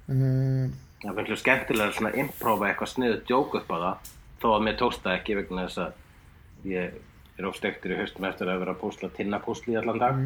[0.07, 0.67] uh,
[1.03, 4.63] Það er mjög skemmtilega svona að imprófa eitthvað sniðu djók upp á það, þó að
[4.65, 6.95] mér tókst það ekki vegna þess að ég
[7.37, 10.23] er ofstektur í haustum eftir að vera að púsla tinnapúsli í allan dag.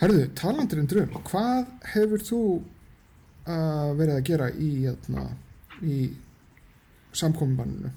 [0.00, 5.28] Herðu, talandur um dröm hvað hefur þú uh, verið að gera í, hérna,
[5.84, 6.00] í
[7.16, 7.92] samkominnbanninu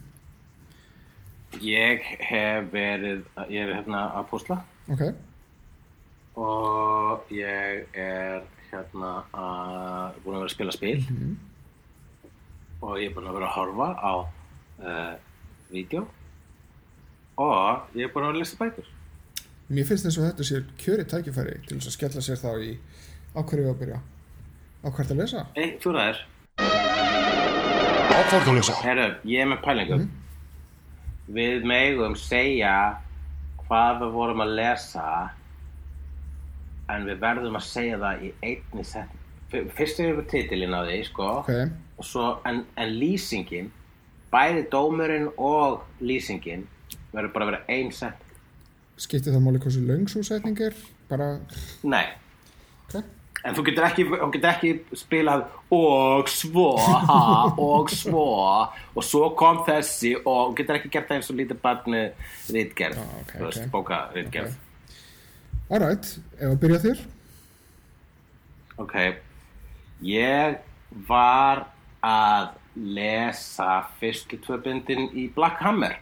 [1.65, 4.59] Ég hef verið, ég er hérna að púsla
[4.91, 5.01] ok,
[6.39, 10.93] og ég er hérna að búin að vera að spila spil.
[12.79, 15.13] Og ég er búin að vera að horfa á uh,
[15.73, 16.05] vídeo.
[17.39, 18.87] Og ég er búin að vera að lesa bækur.
[19.69, 22.71] Mér finnst eins og þetta sé kjöri tækifæri til þess að skella sér þá í
[23.35, 23.99] á hverju við að byrja.
[24.79, 25.43] Á hvert að lesa?
[25.59, 26.23] Ei, þú ræðir.
[28.19, 28.79] Áfram að lesa.
[28.83, 29.99] Herru, ég er með pælingu
[31.29, 32.73] Við megum segja
[33.67, 35.09] hvað við vorum að lesa
[36.89, 40.97] en við verðum að segja það í einni setning Fyrst er við titilinn á því,
[41.07, 41.51] sko ok,
[41.97, 43.71] og svo, en, en lýsingin
[44.29, 46.67] bæði dómurinn og lýsingin
[47.13, 48.35] verður bara að vera ein setning
[48.99, 50.75] skipti það máli hversu löng svo setning er?
[51.09, 51.31] Bara,
[51.87, 52.03] Nei,
[52.85, 52.99] ok.
[53.47, 54.03] En þú getur ekki,
[54.35, 56.73] getur ekki spilað og svo,
[57.07, 57.19] ha,
[57.55, 58.25] og svo
[58.93, 62.99] og svo kom þessi og getur ekki gert það eins og lítið barn með rítgerð,
[62.99, 63.71] Ah, ok, þú veist, ok.
[63.77, 64.57] bóka rítgerð
[65.69, 66.05] alright,
[66.39, 66.99] ef að byrja þér.
[68.79, 68.95] Ok,
[70.07, 70.59] ég
[71.07, 71.65] var
[72.05, 75.97] að lesa fyrstu tvö bindin í Black Hammer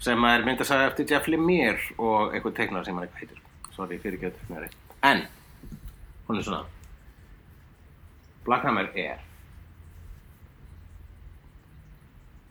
[0.00, 3.40] sem er myndasæði eftir Jeff Lemire og eitthvað teiknar sem hann eitthvað heitir.
[3.74, 4.68] Sorry, fyrir ekki að teiknari.
[5.04, 5.26] En,
[6.28, 6.64] hún er svona.
[8.46, 9.18] Black Hammer er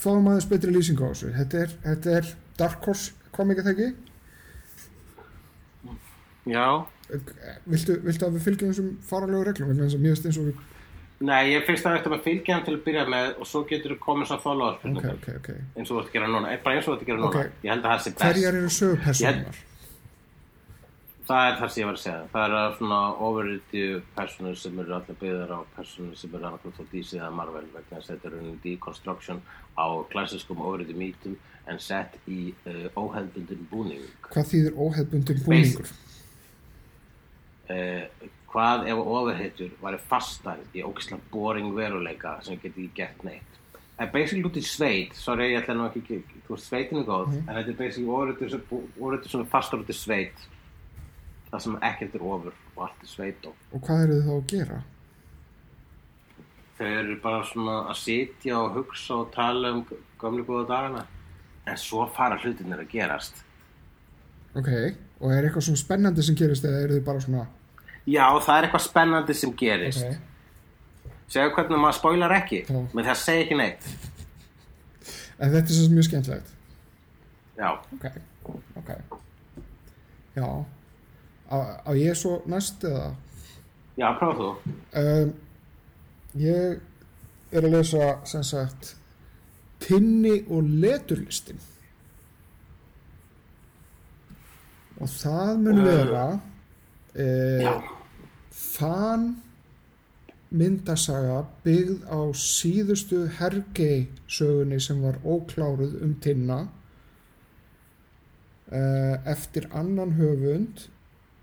[0.00, 1.32] fáum aðeins betri lýsing á þessu.
[1.36, 2.30] Þetta er, þetta er
[2.60, 3.88] Dark Horse kom ekki það ekki?
[6.46, 6.66] já.
[7.66, 9.68] Viltu, viltu að við fylgjum þessum faralegu reglum?
[9.70, 10.64] Vegna þess að mér finnst eins og við
[11.26, 13.94] Nei, ég finnst það eftir að fylgja hann til að byrja með og svo getur
[13.94, 15.46] þú komið svo follow-up ok, spurningar ok, ok.
[15.78, 17.30] Eins og þú ert að gera núna, bara eins og þú ert að gera núna.
[17.30, 17.62] Ok.
[17.64, 18.24] ég held að það sé best.
[18.26, 19.62] Hverjar eru sögupersonar?
[21.26, 22.22] Það er það sem ég var að segja.
[22.32, 23.82] Það eru svona overriti
[24.16, 27.98] personur sem eru allir byggðar á personur sem eru annarkvæmt á DC eða Marvel vegna
[28.00, 29.42] að þetta er unni deconstruction
[29.74, 31.36] á klassiskum overriti mítum
[31.66, 34.04] en sett í uh, óhefbundin búning.
[34.30, 35.92] Hvað þýðir óhefbundin búningur?
[37.74, 43.52] uh, hvað ef overhittur væri fastar í ógislega boring veruleika sem geti ekki gert neitt?
[43.98, 45.14] En basically út í sveit.
[45.16, 48.10] Sorry ég ætla nú ekki ekki- þú veist sveitin er góð en þetta er basically
[48.12, 50.46] overhittur sem, er fastar út í sveit
[51.56, 54.36] það sem ekkert er ofur og allt er sveit og Og hvað eru þið þá
[54.36, 54.78] að gera?
[56.76, 59.84] þau eru bara svona að sitja og hugsa og tala um
[60.20, 61.06] gömlu góða dagana.
[61.66, 63.38] En svo fara hlutinir að gerast.
[64.56, 64.68] Ok,
[65.20, 67.46] og er eitthvað svona spennandi sem gerist eða eru þið bara svona
[68.06, 70.04] já það er eitthvað spennandi sem gerist.
[70.04, 72.76] Ok, segja hvernig maður spoilar ekki Já.
[72.94, 73.88] menn það segja ekki neitt.
[75.40, 76.52] En þetta er svo mjög skemmtilegt.
[77.56, 77.70] Já.
[77.96, 78.06] Ok,
[78.76, 78.90] ok.
[80.36, 80.46] Já
[81.50, 83.14] Á, ég svo næst eða?
[83.96, 84.48] Já, prófa þú.
[85.02, 85.32] um,
[86.36, 86.80] Ég
[87.52, 88.96] er að lesa sem sagt
[89.80, 91.60] Tinni og leturlistin.
[95.00, 96.26] Og það mun Uh, vera
[97.20, 97.82] uh,
[98.50, 99.26] fan
[100.56, 106.60] myndasaga byggð á síðustu Hergei sögunni sem var ókláruð um Tinna
[108.72, 110.88] uh, eftir annan höfund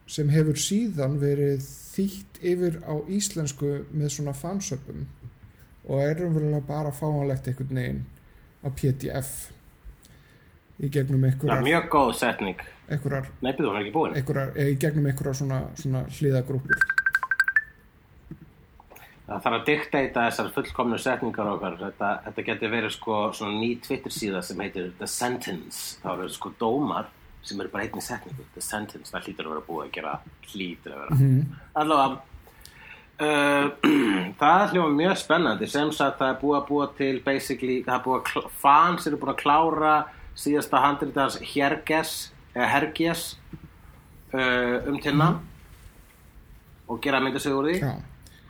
[0.10, 1.64] sem hefur síðan verið
[1.94, 5.06] þýtt yfir á íslensku með svona fansöpum
[5.88, 8.02] og er umverulega bara fáanlegt einhvern veginn
[8.64, 9.32] á PDF
[10.84, 12.60] í gegnum er einhverjar, mjög góð setning.
[12.90, 17.02] einhverjar, Nei, er einhverjar, eh, í gegnum einhverjar svona, svona hliðagrúpur
[19.24, 21.78] Það þarf að dikteita þessar fullkomnu setningar okkar.
[21.80, 25.98] Þetta, þetta getur verið sko svona ný Twitter síða sem heitir The Sentence.
[26.04, 27.08] Það eru sko dómar
[27.44, 28.46] sem eru bara einni setningu.
[28.56, 30.14] The Sentence, það hlýtur að vera búið að gera,
[30.52, 31.18] hlýtur að vera.
[31.20, 31.58] mm.
[31.84, 32.22] Allavega,
[33.28, 33.68] uh,
[34.42, 38.06] það hljóma mjög spennandi sem sagt það er búið að búa til basically, það er
[38.08, 39.96] búið að fans eru búin að klára
[40.40, 42.16] síðasta handritans Herges,
[42.56, 43.28] eða Herges
[44.34, 45.30] uh, um tinna
[46.90, 47.94] og gera myndasögur úr því Já,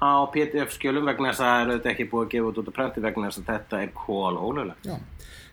[0.03, 2.71] á PDF skjölum vegna þess að það eru þetta ekki búið að gefa út út
[2.71, 4.95] á prenti vegna þess að þetta er kól ólöglegt já,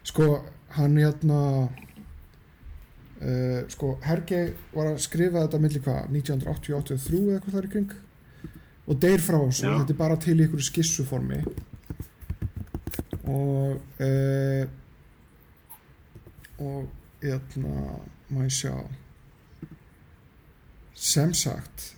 [0.07, 0.29] sko
[0.77, 1.41] hann hérna
[3.21, 7.97] uh, sko, Hergei var að skrifa þetta milli hvað, 1980-83 eða eitthvað þar í kring?
[8.91, 9.75] Og deyr frá þessu, Já.
[9.79, 11.41] þetta er bara til í ykkur skissuformi.
[13.31, 14.63] Og uh,
[16.61, 16.89] og
[17.23, 17.85] hérna
[18.45, 18.75] ég sjá.
[20.95, 21.93] Sem sagt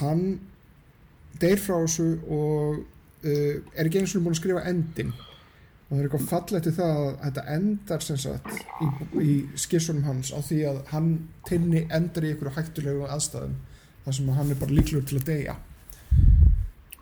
[0.00, 0.40] hann
[1.40, 5.12] deyr frá þessu og uh, er ekki eins og búin að skrifa endin
[5.92, 8.46] og það er eitthvað fallegt í það að þetta endar sem sagt
[8.80, 8.86] í,
[9.20, 11.10] í skissunum hans á því að hann
[11.44, 13.58] tinni endar í einhverju hættulegu aðstæðum
[14.06, 15.58] þar sem hann er bara líklegur til að deyja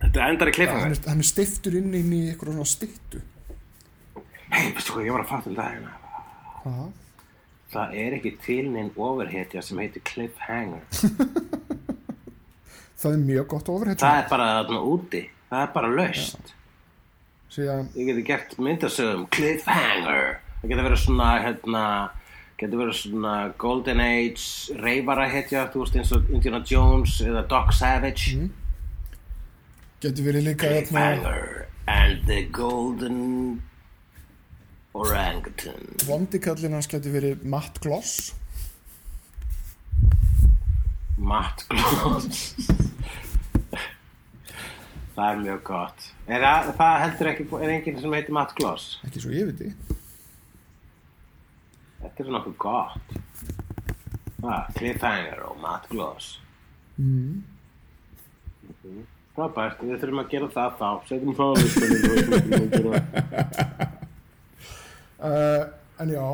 [0.01, 0.97] Þetta endar í hann klifangar.
[0.97, 3.23] er, hann er stiftur inn í einhverju svona stittu
[4.51, 5.91] Hei, veistu hvað, ég var að fatta um dagina.
[6.65, 6.87] Hvað?
[7.71, 10.83] Það er ekki til neinn overhetja sem heitir cliffhanger.
[13.01, 15.21] það er mjög gott ofurheit Það er bara úti.
[15.53, 16.51] Það er bara laust.
[17.55, 20.41] Síðan Ég geti gert myndasögum cliffhanger.
[20.61, 21.85] Það getur verið svona, hérna,
[22.61, 27.73] getur verið svona Golden Age reyfara hetja, þú veist eins og Indiana Jones eða Doc
[27.77, 28.37] Savage.
[30.01, 33.63] getur verið líka hérna, Cliffhanger and the Golden
[34.95, 35.97] Orangutan.
[36.07, 38.35] vondikallin hans getur verið Matt Gloss
[41.19, 42.55] Matt Gloss
[45.21, 46.05] Það er mjög gott.
[46.33, 48.85] Er það, það heldur ekki er enginn sem heitir Matt Gloss?
[49.05, 49.67] Ekki svo ég viti.
[52.01, 53.11] Þetta er nokkuð gott.
[54.41, 56.31] Ah, Cliffhanger og Matt Gloss.
[56.97, 57.43] Mm.
[59.37, 60.89] Frábært, við þurfum að gera það þá.
[61.11, 61.93] Setjum það listan
[65.21, 65.69] uh,
[66.01, 66.25] en já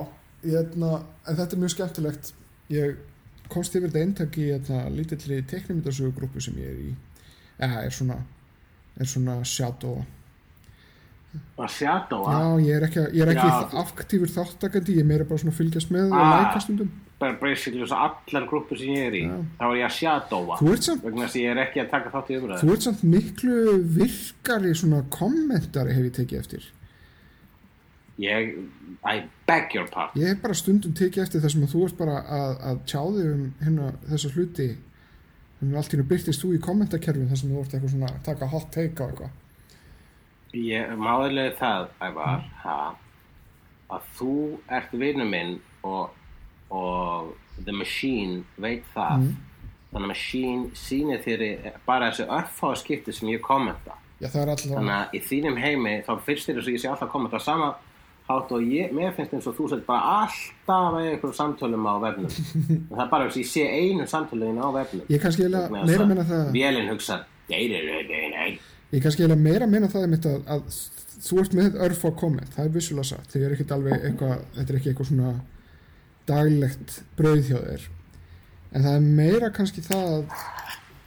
[0.46, 0.92] hérna,
[1.27, 2.33] en þetta er mjög skemmtilegt.
[2.70, 3.03] Ég
[3.51, 6.96] komst yfir þetta eintak í hérna, lítillri teknimyndasögugrúpu sem ég er í.
[7.59, 8.22] Eða er svona
[9.00, 10.04] er svona shadow
[11.59, 15.37] Og Shadow já, ég er ekki, ég er ekki aktífur þáttakandi ég er meira bara
[15.42, 16.30] svona að fylgjast með og Ah.
[16.46, 16.90] læka stundum.
[17.20, 19.37] bara basically svo allar grúpur sem ég er í Já.
[19.61, 21.90] þá er ég að shadowa þú ert samt, vegna þess að ég er ekki að
[21.90, 22.61] taka þátt í umræðu.
[22.62, 23.56] Þú ert samt miklu
[23.98, 26.62] virkari svona kommentari hef ég tekið eftir.
[28.18, 28.54] Ég,
[29.04, 30.22] I beg your pardon.
[30.22, 33.26] Ég hef bara stundum tekið eftir þessum að þú ert bara að, að tjá þig
[33.35, 34.68] um hérna þessa hluti
[35.62, 38.23] að allt í hennu byrtist þú í kommentakerfin þar sem þú ert eitthvað svona að
[38.29, 39.35] taka hot take á eitthvað
[40.57, 42.77] Ég máðilega það, Ævar, ha,
[43.92, 44.37] að þú
[44.73, 46.14] ert vinnu minn og,
[46.73, 49.27] og The Machine veit það.
[49.90, 51.45] Þannig að Machine sýnir þér
[51.87, 53.99] bara þessu örfáðu skipti sem ég kommenta.
[54.21, 57.12] Já það Þannig að í þínum heimi þá finnst þér þess að ég sé alltaf
[57.12, 57.69] kommenta á sama
[58.27, 61.87] hátt og ég, mér finnst eins og þú sett bara alltaf að eiga einhverjum samtölum
[61.87, 62.37] á vefnum.
[62.91, 65.07] Það er bara þess að ég sé einu samtölum á vefnum.
[65.12, 67.23] Ég kannski þess meira að meina það Vélinn hugsa.
[67.47, 70.62] Ég kannski eiginlega meira meina það að, að
[71.23, 74.43] þú ert með örf á komment það er vissulega satt, þegar er ekkert alveg eitthvað
[74.57, 75.33] þetta er ekki eitthvað svona
[76.27, 77.87] daglegt brauð hjá þér
[78.73, 80.25] en það er meira kannski það að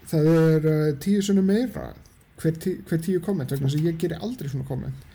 [0.10, 1.92] það er uh, tíu sunni meira
[2.40, 5.06] hver, tí, hver tíu komment þess að ég geri aldrei svona komment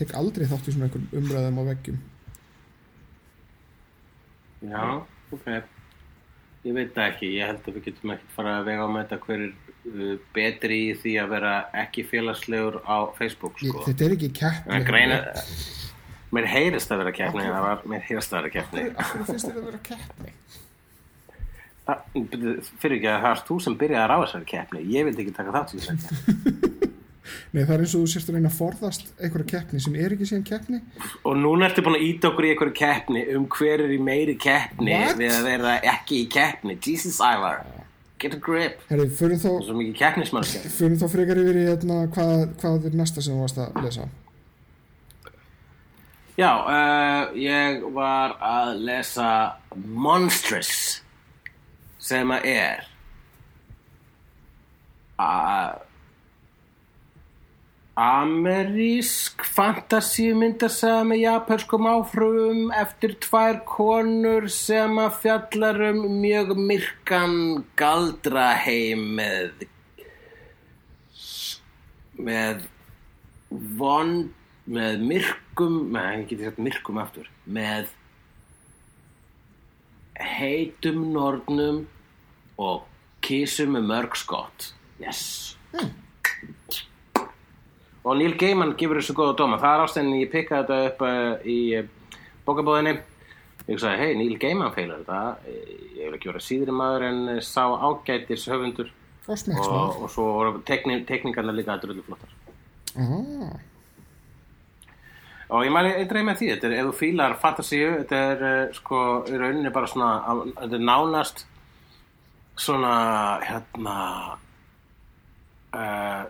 [0.00, 2.00] tek aldrei þátt í svona einhverjum umræðum á veggjum
[4.60, 5.46] Já, ok.
[6.60, 9.04] Ég veit það ekki, ég held að við getum ekkert fara að vega á með
[9.06, 9.52] þetta hver er
[9.88, 13.84] uh, betri í því að vera ekki félagslegur á Facebook, sko.
[13.86, 15.22] þetta er ekki keppni greina,
[16.36, 18.84] mér heyrist að vera keppni, var, mér heyrist að vera keppni.
[18.98, 20.36] hverju finnst þér að vera keppni
[21.90, 25.32] Fyrir ekki að það varst þú sem byrjaði að ráða þessari keppni, ég vildi ekki
[25.40, 26.89] taka þátt í þessari keppni.
[27.52, 30.14] Nei, það er eins og þú sérst að reyna að forðast einhverja keppni sem er
[30.16, 30.80] ekki síðan keppni
[31.24, 34.36] Og núna ertu búin að íta okkur í einhverju keppni um hver er í meiri
[34.40, 35.18] keppni What?
[35.20, 36.78] við að vera ekki í keppni.
[36.86, 37.62] Jesus Ivar,
[38.20, 38.80] get a grip.
[38.90, 40.62] Herri, fyrir þá, svo mikið keppnismannskja.
[40.78, 44.08] fyrir þá frekar yfir í hérna, hvað, hvað er næsta sem þú varst að lesa
[46.40, 49.26] Já, uh, ég var að lesa
[49.76, 51.02] Monstrous
[52.00, 52.86] sem að er
[55.20, 55.82] að
[57.98, 67.36] amerísk fantasíumyndasaga með japanskum áhrifum eftir tvær konur sem að fjallar um mjög myrkan
[67.80, 69.66] galdraheim með
[72.20, 72.68] með
[73.80, 74.30] vond
[74.70, 77.88] með myrkum með, ég geti sagt myrkum aftur með
[80.20, 81.82] heitum nornum
[82.60, 82.84] og
[83.24, 84.70] kísum með mörg skott.
[85.00, 85.50] Yes
[88.04, 89.60] og Neil Gaiman gefur þessu góða dóma.
[89.60, 91.88] Það er ástæðin ég pikkaði þetta upp uh, í uh,
[92.46, 92.94] bókabóðinni.
[93.68, 95.52] Ég sagði, hei, Neil Gaiman feilar þetta.
[95.98, 98.88] Ég vil ekki vera síðri maður en eh, sá ágætis höfundur.
[99.28, 102.32] Og og, svo voru tekni, tekningarna líka drullu flottar.
[102.98, 103.52] Ah,
[105.50, 108.74] og ég mæli eindreið með því þetta er, ef þú fílar fantasíu þetta er uh,
[108.74, 108.98] sko
[109.30, 110.10] í rauninni bara svona
[110.58, 111.44] þetta er nánast
[112.60, 112.92] svona
[113.44, 113.96] hérna
[115.74, 116.22] uh,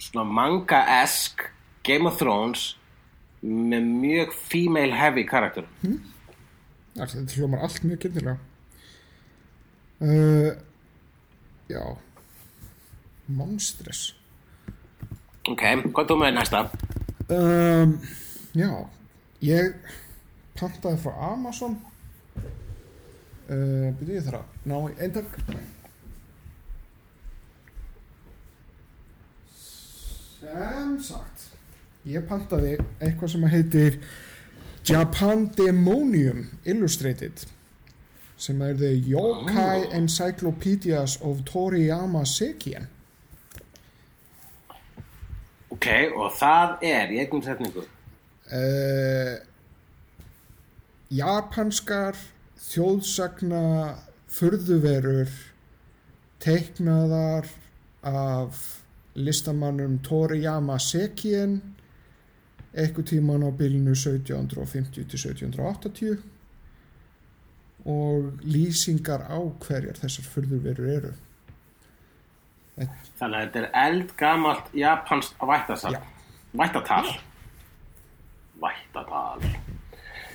[0.00, 1.46] svona manga-esk
[1.86, 2.66] Game of Thrones
[3.44, 5.66] með mjög female heavy karakter
[7.00, 8.36] Allt, þetta hljómar allt mjög kynnilega
[10.04, 10.50] uh,
[11.70, 11.84] Já.
[13.30, 14.10] Monstress
[15.48, 15.62] ok,
[15.94, 16.64] hvað þú með næsta?
[17.32, 17.94] um,
[18.58, 18.70] Já.
[19.46, 19.76] Ég
[20.58, 21.76] pantaði frá Amazon.
[23.48, 25.30] Uh, Byrju ég þar að ná í eintak
[30.40, 31.48] Sem sagt
[32.08, 33.98] Ég pantaði eitthvað sem heitir
[34.88, 37.44] Japan Demonium Illustrated
[38.40, 39.92] sem er The Yokai Oh.
[39.98, 42.88] Encyclopedias of Toriyama Sekien
[45.70, 45.86] ok,
[46.16, 49.36] og það er í einnum setningu uh,
[51.12, 52.16] japanskar
[52.70, 53.62] þjóðsagna
[54.30, 55.30] furðuverur
[56.40, 57.48] teiknaðar
[58.06, 58.79] af
[59.14, 61.60] listamannum Toriyama Sekien
[62.70, 66.18] eitthvað tíman á bylnu 1750 til 1780
[67.90, 71.12] og lýsingar á hverjar þessar furðuverur eru.
[73.18, 76.00] Þannig að þetta er eldgamalt japanskt vættasal Já.
[76.56, 77.10] vættatal.
[78.60, 79.69] Vættatal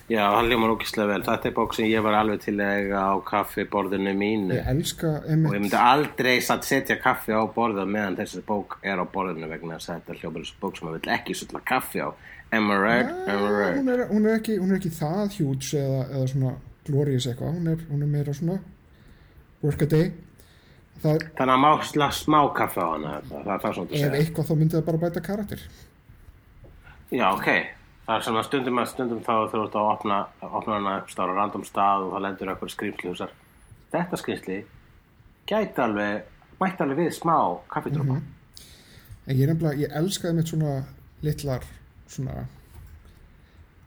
[0.10, 1.24] já, það ljómar ókíslega vel.
[1.26, 4.58] Þetta er bók sem ég var alveg til að eiga á kaffiborðinu mínu.
[4.58, 9.02] Ég elska og ég myndi aldrei satt setja kaffi á borðið meðan þessi bók er
[9.02, 11.62] á borðinu vegna þess að þetta er hljómar þessi bók sem maður vill ekki sulla
[11.74, 12.10] kaffi á.
[12.54, 13.10] I right?
[13.10, 16.52] hún, er, hún, er ekki, hún er ekki það hjúts eða, eða svona
[16.86, 17.58] glorious eitthvað.
[17.58, 18.60] Hún hún er meira svona
[19.64, 20.12] work a day.
[21.02, 23.16] Það þannig að má slá smá kaffi á hana.
[23.26, 24.22] Það, það er það svona að ef segja.
[24.22, 25.66] eitthvað þá myndi það bara bæta karakter.
[27.10, 27.75] Já, ok
[28.06, 31.38] það er að stundum að stundum þá þú ert að opna, opna hana upp stára
[31.38, 33.34] random stað og það lendur eitthvað skrýmsli húsar
[33.96, 34.60] þetta skrýmsli
[35.50, 37.38] gæti alveg mætti alveg við smá
[37.74, 40.76] kaffidrópa en ég er nefnilega, ég elskaði mitt svona
[41.26, 41.66] litlar
[42.08, 42.46] svona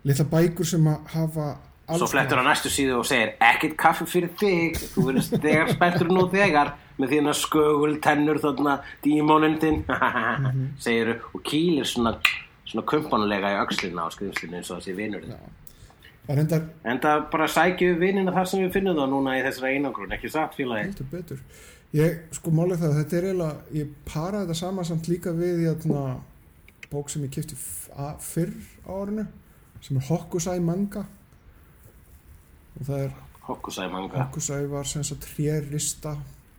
[0.09, 1.49] litlar bækur sem að hafa
[1.89, 5.71] alls Svo flettur á næstu síðu og segir ekkert kaffi fyrir þig, þú verður þegar
[5.73, 9.85] spenntur nú þegar með þína skögul tennur þarna dímónin þinn.
[10.39, 10.67] Mhm.
[10.79, 12.13] segir og kýlir svona,
[12.69, 15.57] svona kumpanlega í öxlina á skrifslinu eins og þessi vinur þinn.
[16.27, 19.45] það er enda En það bara sækju vinnina þar sem við finnum það núna í
[19.47, 20.89] þessara einangrun, ekki satt félagi?
[20.91, 21.45] heldur betur
[21.97, 26.03] ég, sko málið það, þetta er eiginlega ég paraði þetta saman samt líka við hérna,
[26.93, 28.53] bók sem ég kipti fyrr
[28.85, 29.25] á árinu
[29.81, 31.07] sem er Hokusai manga
[32.79, 33.17] og það er
[33.49, 34.27] Hokkusæði manga.
[34.27, 36.13] Hokusai var sem sagt trérista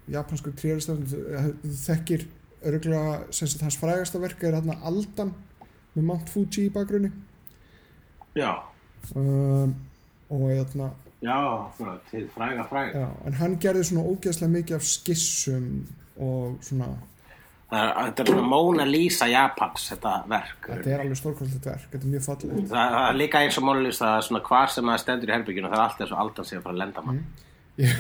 [0.10, 1.20] japanskur trérista þú
[1.84, 2.26] þekkir
[2.66, 5.36] örgulega sem sagt hans frægasta verk er hérna Aldan
[6.00, 7.12] með Mount Fuji í bakgrunni
[8.38, 8.52] Já,
[9.18, 9.76] um,
[10.30, 10.90] og hérna
[11.26, 11.38] já,
[12.12, 13.04] til fræga fræga.
[13.04, 15.70] já, en hann gerði svona ógeðslega mikið af skissum
[16.20, 16.92] og svona
[17.70, 20.64] Það er, þetta er svona Mona Lisa Japans, þetta verk.
[20.72, 23.84] þetta er alveg stórkvöldið verk, þetta er mjög fallegt Það, er líka eins og Mona
[23.86, 26.64] Lisa, svona hvar sem maður stendur í herbygginu, það er alltaf svo aldan sig að
[26.66, 27.20] fara að lenda mann.
[27.84, 27.94] ég,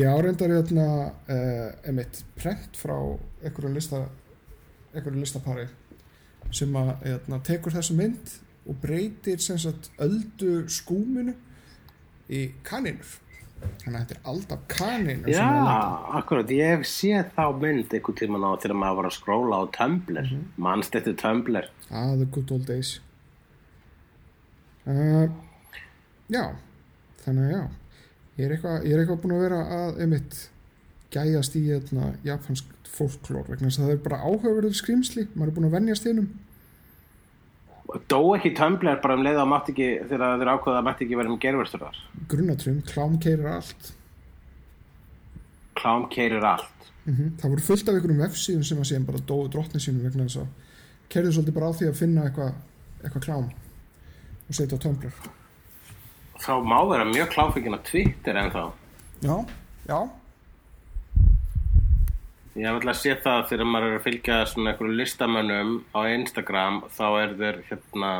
[0.00, 2.96] ég áreindar hérna uh, emitt prent frá
[3.44, 4.00] einhverju lista
[4.94, 5.68] einhverju listapari
[6.56, 8.36] sem að hérna, tekur þessa mynd
[8.68, 11.34] og breytir sagt öldu skúminu
[12.30, 13.18] í kaninur
[13.82, 15.34] þannig að þetta er alltaf kaninur að.
[15.34, 15.74] Já,
[16.20, 19.62] akkurat, ég hef séð þá mynd einhvern tímann á þegar maður var að skróla á
[19.76, 20.46] Tumblr, mm -hmm.
[20.56, 21.68] mannst eftir Tumblr.
[21.90, 23.00] ah, the good old days
[24.86, 25.28] uh,
[26.28, 26.44] já
[27.24, 27.62] þannig að já
[28.36, 30.40] ég er eitthvað, ég eitthvað búin að vera að emitt
[31.14, 35.56] gæjast í hérna, japansk fólklór vegna þess að það er bara áhugaverður skrýmsli maður er
[35.58, 36.30] búin að venjast einum
[38.06, 41.16] Dó ekki Tumblr bara um leið að mátti ekki, þegar þeir ákveða að mátti ekki
[41.18, 41.96] vera um gerfurstur þar.
[42.30, 43.88] grunnatrjum, klám keirir allt
[45.80, 46.90] Klám keirir allt.
[47.08, 50.26] mm það voru fullt af einhverjum vefsíðum sem að séum bara dóu drottni sínum vegna
[50.28, 50.48] þess að
[51.10, 52.52] keirðu svolítið bara á því að finna eitthvað
[53.02, 55.14] eitthva klám og setja á Tumblr
[56.40, 58.62] Þá má vera mjög kláfingin á Twitter en þá.
[59.26, 59.34] já,
[59.90, 59.98] já,
[62.58, 66.80] Ég hef alltaf séð það þegar maður er að fylgja svona einhverju listamönnum á Instagram
[66.96, 68.10] þá er þeir hérna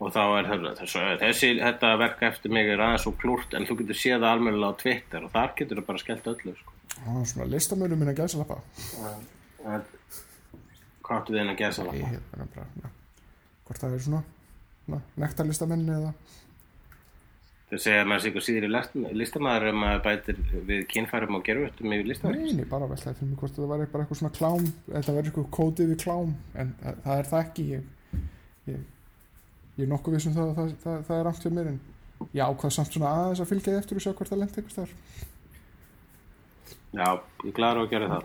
[0.00, 3.66] og þá er þeir þessi, þessi þetta verk eftir mig er aðeins og klúrt en
[3.68, 6.72] þú getur séð það almennilega á Twitter og þar getur þú bara skellt öllu sko.
[7.04, 8.60] á, svona listamönnum minna gæsalappa
[9.64, 9.86] En-
[11.04, 12.12] Hvað áttu þið inn að gera Ég það?
[12.32, 12.90] hérna
[13.68, 14.22] hvort það er svona
[14.88, 16.12] na, nektarlistamenn eða
[17.74, 18.70] Þeir segja að maður sé ykkur síður í
[19.18, 20.36] listamæður ef maður bætir
[20.68, 22.44] við kynfærum og gerfutum í listamæður.
[22.44, 25.90] neini, bara veltaði fyrir mig hvort það var eitthvað svona klám þetta var eitthvað kótið
[25.90, 27.82] við klám en það, það er það ekki ég,
[28.70, 28.78] ég
[29.74, 31.78] ég er nokkuð vissum það að það, það, það er rámt hjá mér en
[32.30, 34.78] ég ákvað samt svona aðeins að fylgja því eftir og sjá hvort það lengt eitthvað
[34.78, 34.90] þar
[36.94, 37.08] Já,
[37.42, 38.22] ég gladur að gera það.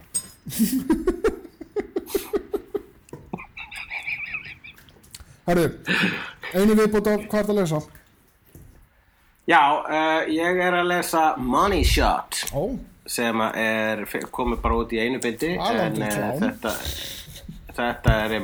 [5.50, 5.64] Herru,
[6.54, 7.80] einu viðbútt á hvað er það að lesa?
[9.50, 12.68] Já, uh, ég er að lesa Money Shot Ó,
[13.10, 16.44] sem er komið bara út í einu bindi en klám.
[16.44, 16.74] þetta
[17.80, 18.36] þetta er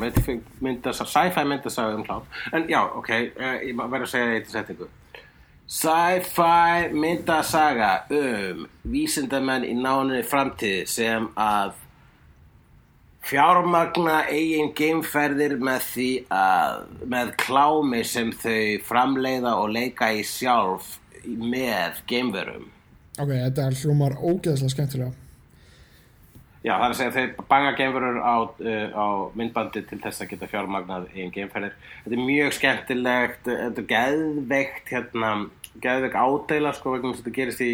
[1.05, 2.25] sci-fi myndasaga um klám.
[2.53, 4.89] En já, ok, uh, ég verður að segja þetta setningu.
[5.75, 11.73] Sci-fi myndasaga um vísindamenn í nánu framtíð sem að
[13.25, 20.95] fjármagna eigin geimferðir með því að með klámi sem þau framleiða og leika í sjálf
[21.25, 22.69] með geimverum
[23.17, 25.13] ok, þetta er hljómar ógeðslega skemmtilega
[26.65, 29.07] Já, það er að segja að þeir banga geimverur á, uh, á
[29.37, 31.75] myndbandi til þess að geta fjármagnað einn geimferðir.
[32.01, 35.29] Þetta er mjög skemmtilegt, þetta er geðveikt, hérna,
[35.83, 37.69] geðveikt ádæla, sko, vegna þess að þetta gerist í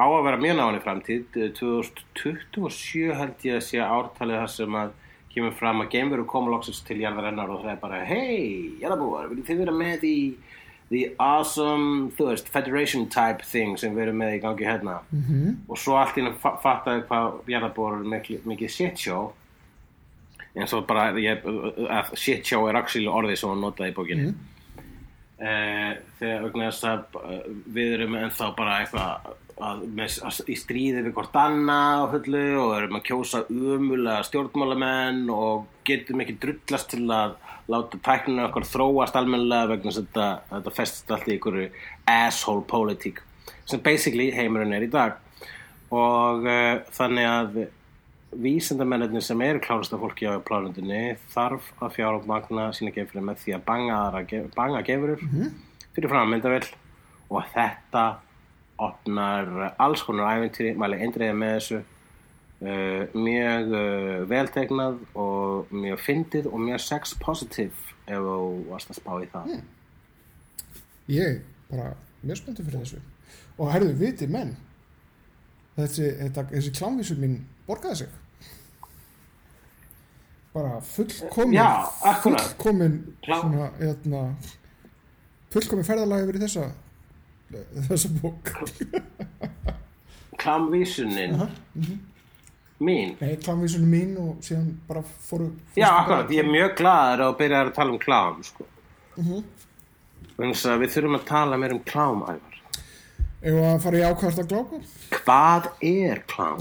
[0.00, 1.38] á að vera mjög náðan í framtíð.
[1.60, 4.94] 2027 held ég að sé ártalið þar sem að
[5.30, 9.50] kemur fram að geimveru koma loksins til jarðarinnar og það er bara, hei, jarðabúar, viljið
[9.50, 10.16] þið vera með í
[10.90, 15.52] the awesome, þú veist, federation type thing sem við erum með í gangi hérna -hmm.
[15.68, 19.32] og svo allt í fa fattaði hvað jarðabúar er mikið, mikið shit show
[20.54, 21.44] eins og bara ég,
[21.88, 24.34] að shit show er actually orðið sem hann notaði í bókinni mm.
[25.40, 27.44] Þegar vegna þess að eh,
[27.76, 29.30] við erum ennþá bara eitthvað
[29.60, 34.26] að, með, að, í stríði við hvort annað og hullu og erum að kjósa umulega
[34.28, 37.38] stjórnmálamenn og getum ekki drullast til að
[37.70, 41.66] láta tækninu okkar þróast almennilega vegna þess að þetta festist allt í einhverju
[42.10, 43.20] asshole politík
[43.70, 45.18] sem basically heimurinn er í dag.
[45.94, 47.60] Og uh, þannig að
[48.30, 53.54] vísindamennir sem eru klárasta fólki á plánundinni þarf að fjára magna sína geifri með því
[53.56, 54.00] að banga,
[54.56, 55.54] banga geifurur mm -hmm.
[55.94, 56.68] fyrir fram að myndavill
[57.30, 58.04] og þetta
[58.78, 61.82] opnar alls konar æfintýri, mæli eindriða með þessu
[62.60, 67.72] Uh, mjög uh, veltegnað og mjög fyndið og mjög sex positive
[68.04, 69.62] ef þú varst að spá í það mm.
[71.08, 71.38] ég
[71.70, 73.00] bara mjög spenntið fyrir þessu
[73.56, 74.52] og herðu viti menn
[75.78, 78.18] þessi, þetta, þessi klámvísur mín borgaði sig.
[80.54, 81.68] Bara fullkomin Já,
[82.24, 84.22] fullkomin svona, hérna,
[85.54, 86.64] fullkomin ferðalagi verið þessa
[87.90, 88.50] þessa bók.
[90.40, 91.46] Klamvísunin Aha,
[92.80, 93.14] mín.
[93.20, 97.62] Nei, klámvísunum mín og síðan bara fóru Já, akkurat, ég er mjög glaður að byrja
[97.66, 98.66] að tala um klám sko.
[99.20, 102.49] þannig að við þurfum að tala meir um klám ævar
[103.40, 104.78] Ef að fara í ákvæmst að glápa
[105.24, 106.58] Hvað er klám?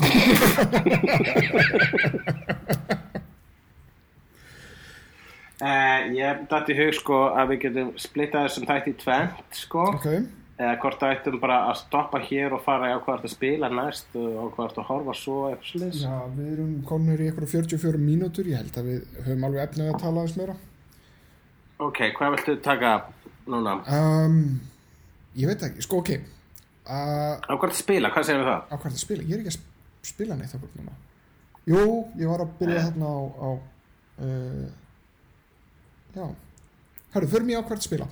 [5.60, 9.84] uh, ég dætti hug sko að við getum splittað þessum þætti í tvent sko.
[9.98, 10.08] Ok,
[10.60, 13.72] eða hvort það ættum bara að stoppa hér og fara í á hvað að spila
[13.76, 18.48] næst og að horfa svo eitthvað slis já, við erum konur í eitthvað 44 mínútur,
[18.52, 20.58] ég held að við höfum alveg efnið að tala aðeins meira.
[21.80, 22.96] Ok, hvað viltu taka
[23.50, 23.80] núna?
[24.00, 24.42] um,
[25.36, 26.16] ég veit ekki, sko ok
[26.90, 28.62] á að spila, hvað segir við það?
[28.70, 30.94] á er að spila, ég er ekki að sp- spila neitt okkur núna.
[31.70, 31.84] Jú,
[32.18, 33.50] ég var að byrja þarna á, á
[34.26, 34.68] uh,
[36.16, 36.26] já.
[37.14, 38.08] Hörru, förum ég á hvert að spila.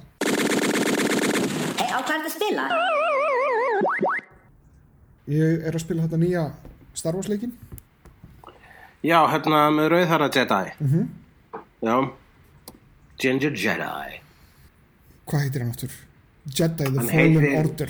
[1.78, 2.68] Hey, á er að spila?
[5.28, 6.44] Ég er að spila þetta nýja
[6.98, 7.52] Star Wars leikin
[9.06, 10.72] já, hérna með rauðhara Jedi.
[10.92, 11.08] -hmm.
[11.82, 11.96] já.
[13.18, 14.22] Ginger Jedi.
[15.26, 16.07] Hvað heitir hann aftur?
[16.54, 17.90] Jedi The Fallen Order.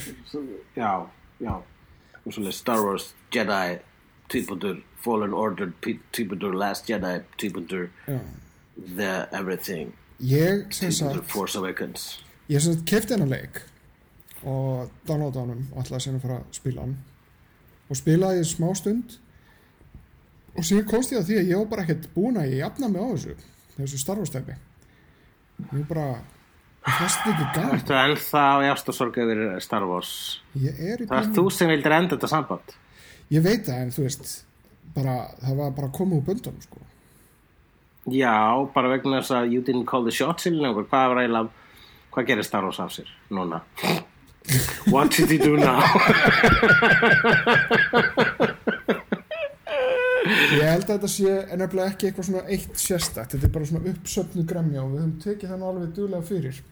[0.76, 1.06] Já,
[1.40, 1.62] já.
[2.50, 3.78] Star Wars Jedi
[4.28, 5.72] típundur Fallen Order
[6.12, 8.20] típundur Last Jedi típundur Já.
[8.96, 9.92] The Everything.
[10.20, 12.24] Ég sagt Force Awakens.
[12.48, 13.62] Ég sem sagt kefti hennar leik
[14.46, 16.96] og downloada hann og ætlaði sem að fara að spila hann.
[17.88, 19.18] Og spilaði í smá stund.
[20.54, 22.90] Og síðan komst ég að því að ég var bara ekkert búin að ég jafna
[22.90, 23.34] mig á þessu
[23.78, 26.06] þessu Star Wars tæmi ég var bara
[26.96, 30.12] þetta ekki gaman Ertu ennþá í ástasorg yfir Star Wars?
[30.58, 32.76] Ég er í Það er þú sem vildir enda þetta samband.
[33.34, 34.30] Ég veit það en þú veist
[34.96, 36.84] bara, það var bara komið úr böndunum sko.
[38.08, 38.36] Já,
[38.74, 41.66] bara vegna þess að you didn't call the shots í lengur, hvað var eiginlega
[42.14, 43.62] hvað gerir Star Wars af sér núna?
[44.92, 45.82] What did he do now?
[50.56, 53.34] ég held að þetta sé ennablega ekki eitthvað svona eitt sérstakt.
[53.34, 56.62] Þetta er bara svona uppsöfnu gremja og við höfum tekið það nú alveg duðlega fyrir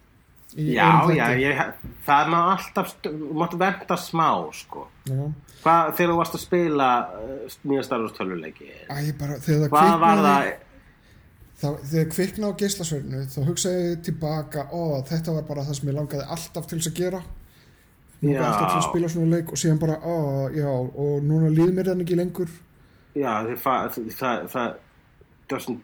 [0.57, 1.59] Já, já, ég,
[2.07, 2.93] það má alltaf
[3.37, 4.87] máttu venta smá, sko.
[5.05, 5.27] Já.
[5.63, 9.73] Hvað, þegar þú varst að spila uh, nýja Star Wars töluleiki Æ, bara, þegar það
[9.75, 10.63] Hvað var kviknaði- það?
[11.61, 15.91] þá, þegar kvikna á geislasverðinu þá hugsaði ég tilbaka ó, þetta var bara það sem
[15.91, 17.21] ég langaði alltaf til þess að gera.
[18.23, 18.41] Nú Já.
[18.47, 20.17] alltaf til að spila svona leik og síðan bara, ó,
[20.57, 22.55] já, og núna líður mér þannig ekki lengur.
[23.17, 24.75] Já, það, það, það, það
[25.53, 25.83] doesn't,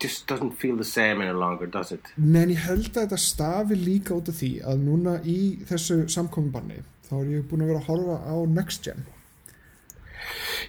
[0.00, 2.12] just doesn't feel the same any longer, does it?
[2.16, 6.82] Men ég held að þetta stafi líka út af því að núna í þessu samkominbanni
[7.08, 9.04] þá er ég búin að vera að horfa á Next Gen.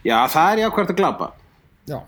[0.05, 1.31] Já, það er jákvært að glapa.
[1.89, 1.99] Já.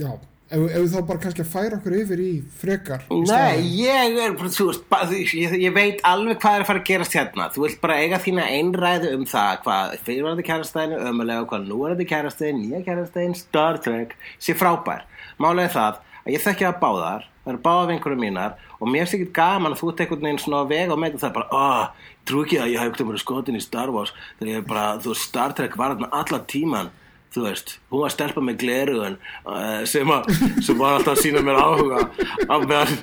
[0.00, 0.10] Já,
[0.52, 2.30] ef, ef þá bara kannski að færa okkur yfir í
[2.60, 3.06] frekar.
[3.08, 6.70] í Nei, ég er, bara, þú veist, bara, ég, ég veit alveg hvað er að
[6.70, 7.48] fara að gerast hérna.
[7.54, 12.62] Þú vilt bara eiga þína einræðu um það hvað fyrirvarandi kærastæðinu ömulega, hvað núverandi kærastæðin,
[12.62, 15.06] nýja kærastæðin, Star Trek, sé frábær.
[15.42, 19.10] Málega það að ég þekki það báðar, það eru báða vinkurum mínar og mér er
[19.10, 22.60] sikkert gaman að þú einhvern veginn svona veg og með það bara, oh, trú ekki
[22.62, 26.46] að ég um skotin í Star Wars þegar ég bara, þú Star Trek var allan
[26.50, 26.92] tíman
[27.32, 29.16] þú veist, hún var stelpa með glerugun
[29.48, 30.28] uh, sem, að,
[30.64, 32.02] sem var alltaf að sína mér áhuga
[32.48, 32.98] á meðan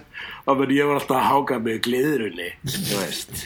[0.73, 3.43] ég var alltaf að háka með gleðrunni þú veist.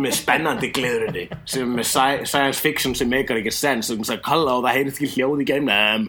[0.00, 4.58] Með spennandi gleðrunni sem með sci science fiction sem meikar ekki sens sem að kalla
[4.58, 6.06] og það heyrist ekki hljóð í geimnum.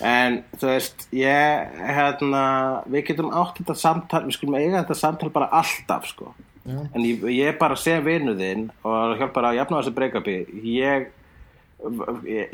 [0.00, 2.44] En þú veist ég, hérna
[2.88, 6.32] við getum átt þetta samtal við skulum eiga þetta samtal bara alltaf sko.
[6.60, 6.76] Já.
[6.92, 10.34] en ég, ég bara sé vinuðinn og hjálpar að jafna þessi breakabi
[10.68, 11.06] ég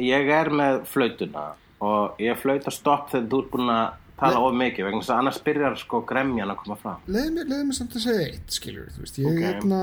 [0.01, 1.47] ég er með flautuna
[1.87, 5.19] og ég flauta stopp þegar þú ert búin að tala of mikið vegna þess að
[5.23, 8.55] annars byrjar sko gremjan að koma fram Leðið mér, leiði mér samt að segja eitt,
[8.57, 9.41] skiljur, þú veist, ég Ok.
[9.41, 9.81] er hérna,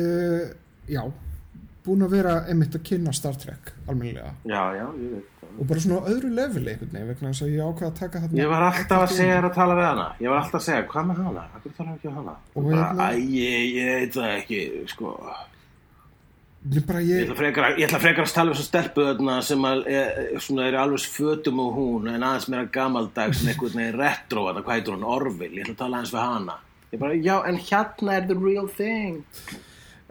[0.00, 0.42] uh,
[0.92, 1.02] já,
[1.86, 5.78] búin að vera einmitt að kynna Star Trek, almennilega, já, já, ég veit og bara
[5.80, 9.02] svona á öðru leveli vegna þess að ég ákvað að taka þarna Ég var alltaf
[9.04, 11.44] að segja þér að tala við hana Ég var alltaf að segja, hvað með hana?
[11.54, 12.34] Hvað tala ekki um hana?
[12.34, 14.60] Og Og bara, hérna- æ, ég, ég veit það ekki
[14.90, 15.12] sko.
[16.64, 19.04] Ég Ég ætla frekar, ég ætla frekar að tala við svo stelpu
[19.44, 23.74] sem að, er, svona, er alveg fötum og hún en aðeins meira gamaldags en einhvern
[23.76, 26.54] veginn retro hvað heitur hún, Orville Ég ætla að tala aðeins við hana.
[26.94, 29.18] Ég bara, já, en hérna er the real thing.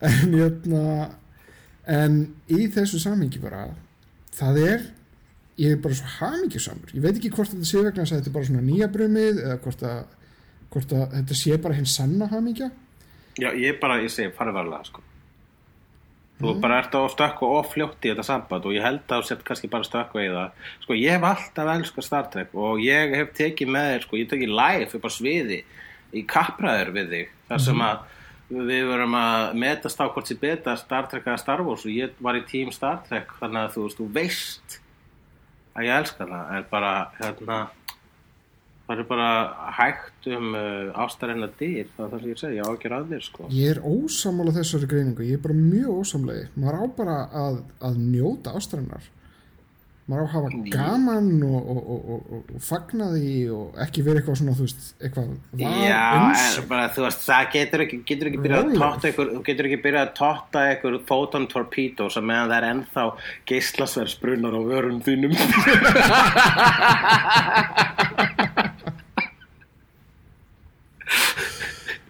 [0.04, 0.84] En hérna,
[1.90, 2.20] en
[2.52, 3.64] í þessu samhengi bara,
[4.38, 4.86] það er,
[5.64, 8.38] ég er bara svo hamingjusamur, ég veit ekki hvort þetta sé vegna að þetta er
[8.38, 10.06] bara svona nýja brumið eða hvort að,
[10.76, 12.70] hvort að þetta sé bara hinn sanna hamingja,
[13.42, 15.02] Já, ég bara, ég segi, farið varlega sko.
[16.42, 19.28] Þú bara ert á stökku og fljótt í þetta samband og ég held að þú
[19.30, 20.66] sett kannski bara stökku í það.
[20.84, 24.32] Sko, ég hef alltaf elskað Star Trek og ég hef tekið með þér, sko, ég
[24.32, 25.60] tekið live upp á sviði
[26.14, 27.38] í kappræður við þig.
[27.52, 28.02] Þar sem að
[28.54, 32.18] við verum að metast á hvort sér beta Star Trek eða Star Wars og ég
[32.24, 34.78] var í tím Star Trek þannig að þú veist, þú veist
[35.74, 37.62] að ég elska það en bara, hérna
[38.88, 39.28] það er bara
[39.78, 43.10] hægt um uh, ástarinnar dýr það er það sem ég segi, ég á ekki að
[43.14, 43.42] þér sko.
[43.56, 47.94] Ég er ósamála þessari greiningu, ég er bara mjög ósamlegi, maður á bara að, að
[48.04, 49.06] njóta ástæðanar,
[50.12, 52.02] maður á að hafa gaman og, og, og,
[52.36, 55.40] og, fagna því og ekki vera eitthvað svona, þú veist, eitthvað var
[55.88, 56.68] Já, en sig.
[56.74, 60.04] bara þú veist, það getur ekki, getur ekki byrjað að totta þú getur ekki byrjað
[60.10, 63.04] að totta ykkur photon torpedo sem meðan það er ennþá
[63.54, 65.34] geislasverðsbrunnar á vörum þínum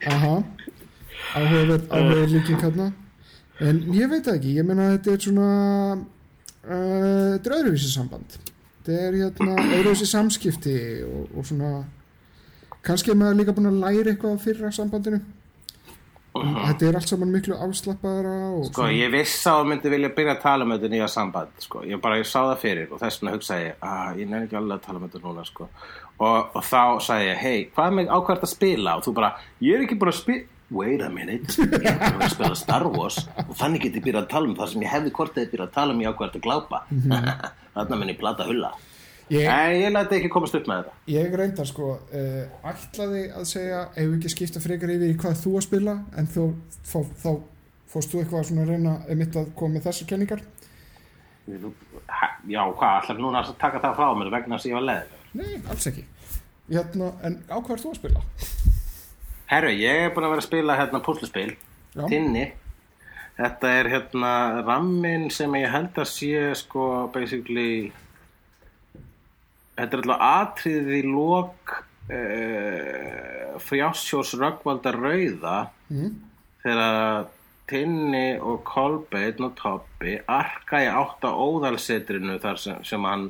[0.07, 2.89] áhugaverð, áhugaverð líking hérna
[3.63, 5.49] en ég veit það ekki, ég meina að þetta er svona
[5.97, 8.39] uh, þetta er öðruvísi samband.
[8.83, 10.75] Þetta er hérna öðruvísi samskipti
[11.07, 11.71] og, og svona
[12.83, 15.21] kannski er maður líka búin að læra eitthvað á fyrra sambandinu.
[16.33, 20.09] En þetta er allt saman miklu afslappaðara og Sko, ég viss að þú myndi vilja
[20.17, 21.83] byrja að tala um þetta nýja samband, sko.
[21.85, 24.79] Ég bara, ég sá það fyrir og þess vegna hugsaði að ég nefn ekki alveg
[24.79, 25.67] að tala um þetta núna, sko.
[26.19, 28.97] Og, og þá sagði ég, hei, hvað er mig ákvært að spila?
[28.99, 29.31] Og þú bara,
[29.65, 32.85] ég er ekki bara að spila, wait a minute, ég er bara að spila Star
[32.93, 35.51] Wars og þannig get ég byrjað að tala um það sem ég hefði hvort eða
[35.51, 36.79] byrjað að tala um ég ákvært að glápa.
[37.75, 38.71] Þarna minn ég plata hulla.
[39.33, 40.95] ég, En ég læti ekki komast upp með þetta.
[41.15, 45.37] ég reyndar sko uh, ætlaði að segja ef við ekki skipta frekar yfir í hvað
[45.41, 46.47] þú að spila en þú,
[46.85, 47.29] þá, þá
[47.93, 50.43] fórst þú eitthvað svona að reyna einmitt að koma með þessar kenningar
[52.47, 55.22] Já, hvað, ætlar núna að taka það frá mér vegna að ég var leðilegur?
[55.33, 56.03] Nei, alls ekki
[56.69, 58.21] hérna, En á hvað er þú að spila?
[59.53, 61.51] Herru, ég er búin að vera að spila hérna púsluspil.
[62.09, 62.45] Tinni.
[63.37, 64.31] Þetta er hérna
[64.65, 67.91] rammin sem ég held að sé sko basically
[69.73, 71.73] Þetta er alltaf atriðið í lok
[72.13, 75.57] uh, Frjásjós Röggvaldar Rauða
[75.93, 76.13] Mm.
[76.63, 77.25] þegar
[77.69, 83.27] Tinni og Kolbeinn og Toppi arka í átt á óðalsetrinu þar sem, sem hann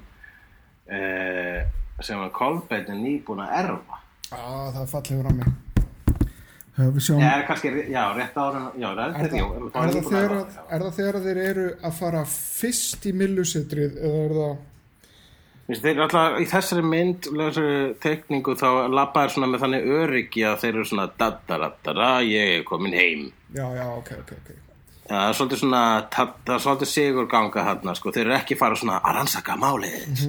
[0.88, 1.60] uh,
[2.02, 4.00] sem hann Kolbeinn er nýbúin að erfa
[4.34, 4.41] Á,
[4.74, 5.54] það er fallegur á mig
[7.06, 10.10] sjáum Já, er kannski, já, rétt ára Já, er Er jú það, það er, það
[10.10, 14.36] þegar, að- er það þegar þeir eru að fara fyrst í millusetrið eða er
[15.80, 20.74] það alltaf í þessari mynd, þessari tekningu þá labbaður svona með þannig öryggi að þeir
[20.74, 23.22] eru svona daddaradara, ég er komin heim.
[23.56, 24.50] Já, já, ok, ok, ok.
[25.08, 28.12] Það er svolítið svona, það er svolítið sigur ganga hérna, sko.
[28.12, 30.28] Þeir eru ekki fara svona að rannsaka málið.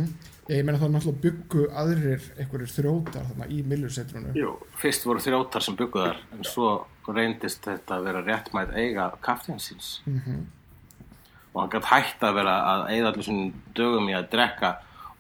[0.53, 4.35] Ég meina það náttúrulega byggu aðrir einhverjir þrjótar þarna í millusetrunu.
[4.37, 6.73] Jú, fyrst voru þrjótar sem byggu þar, en svo
[7.09, 10.01] reyndist þetta að vera réttmætt eiga kaftinsins.
[10.05, 10.43] Mhm.
[11.55, 14.73] Og hann gætt hægt að vera að eigða allir svona dögum í að drekka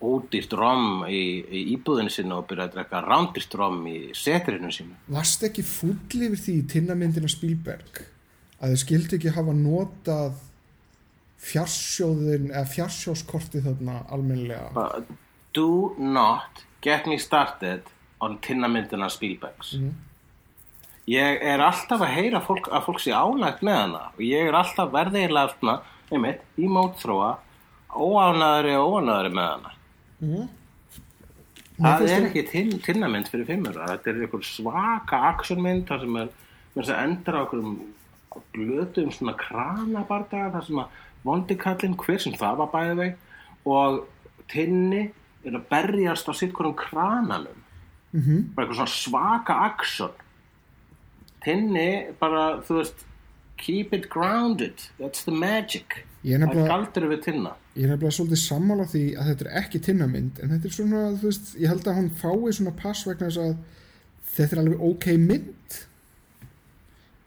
[0.04, 4.96] ódýrt rom í, í íbúðinu sinni og byrja að drekka rándýrt rom í setrinu sínu.
[5.14, 8.02] Varst ekki fúll yfir því í tinnamyndina Spielberg
[8.60, 10.42] að þið skildi ekki hafa notað
[11.44, 14.70] fjarsjóðin eða fjarsjóskortið þarna almennilega?
[14.76, 15.12] But
[15.56, 17.86] do not get me started
[18.24, 19.76] on tinnamyndina Spielbergs.
[21.10, 24.56] Ég er alltaf að heyra fólk, að fólk sé ánægt með hana og ég er
[24.56, 25.80] alltaf verðilega
[26.12, 27.34] einmitt, í mótþróa
[27.94, 29.74] óánæðari og óánæðari með hana.
[30.20, 30.46] Mhm.
[31.74, 36.18] Það finnst er ekki tinn, tinnamynd fyrir fimmur þetta er einhver svaka actionmynd þar sem
[36.20, 36.28] er,
[36.78, 37.72] að endar á einhverjum
[38.54, 43.14] glötum svona kranabardaga þar sem að vondikallinn, hver sem það var bæði veg
[43.64, 44.02] og
[44.52, 45.06] tinni
[45.44, 47.60] er að berjast á sitt hverjum krananum.
[48.14, 48.54] Mhm.
[48.54, 50.10] bara eitthvað svona svaka action.
[51.42, 53.04] Tinni bara, þú veist
[53.56, 56.04] keep it grounded, that's the magic.
[56.24, 57.54] Það er galdur við tinna.
[57.76, 61.02] Ég er nefnilega svolítið sammála því að þetta er ekki tinnamynd en þetta er svona,
[61.18, 63.56] þú veist, ég held að hún fái svona pass vegna þess að
[64.36, 65.80] þetta er alveg ok mynd.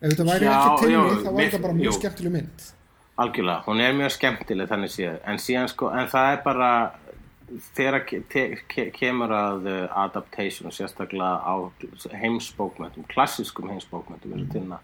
[0.02, 2.72] Ef þetta væri Já, ekki tinni þá var þetta bara mjög skemmtileg mynd
[3.18, 6.70] Algjörlega, hún er mjög skemmtileg þannig séð, en síðan sko, en það er bara
[7.74, 11.56] þegar ke ke kemur að uh, adaptation, sérstaklega á
[12.22, 14.48] heimsbókmyndum, klassískum heimsbókmyndum, mm.
[14.54, 14.80] tinna,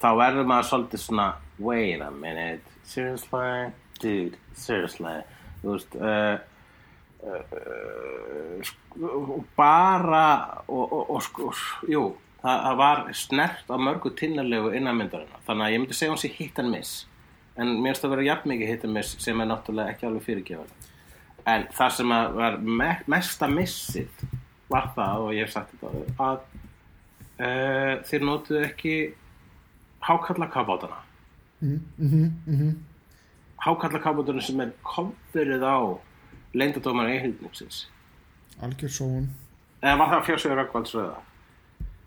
[0.00, 1.28] þá verður maður svolítið svona,
[1.60, 3.70] wait a minute, seriously,
[4.00, 5.16] dude, seriously,
[5.60, 6.40] þú veist, uh,
[7.28, 10.26] uh, sko, bara,
[10.68, 11.52] og, og, og sko,
[11.90, 12.06] jú,
[12.40, 16.32] það, það var snert á mörgu tinnarlegu innanmyndarina, þannig að ég myndi segja hún sé
[16.32, 17.02] hit and miss
[17.56, 20.26] en mér finnst það vera jafn mikið hit and miss sem er náttúrulega ekki alveg
[20.26, 20.90] fyrirgefað
[21.54, 24.24] en það sem að var me mesta missið
[24.72, 26.40] var það og ég hef sagt þetta að
[27.38, 28.94] uh, þeir notuðu ekki
[30.04, 30.98] hákalla kafbátana
[31.60, 32.72] mm -hmm, mm -hmm.
[33.66, 35.78] hákalla kafbátana sem er komfyrið á
[36.54, 37.88] leyndadómar einhildningsins
[38.62, 39.28] algjör sóun.
[39.82, 41.20] Eða var það fjársögur Röggvaldsröða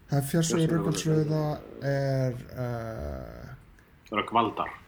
[0.09, 2.33] það Fjársögur Röggvaldsröða er
[4.11, 4.86] Röggvaldar já, uh,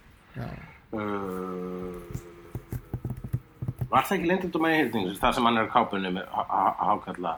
[3.90, 7.34] var það ekki leyndadómar einhildningsins það sem hann er á kápunni með há- há- hákalla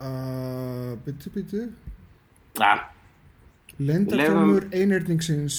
[0.00, 1.62] uh, byttu byttu
[2.60, 2.72] ja,
[3.80, 5.56] Lendartölmur einirningsins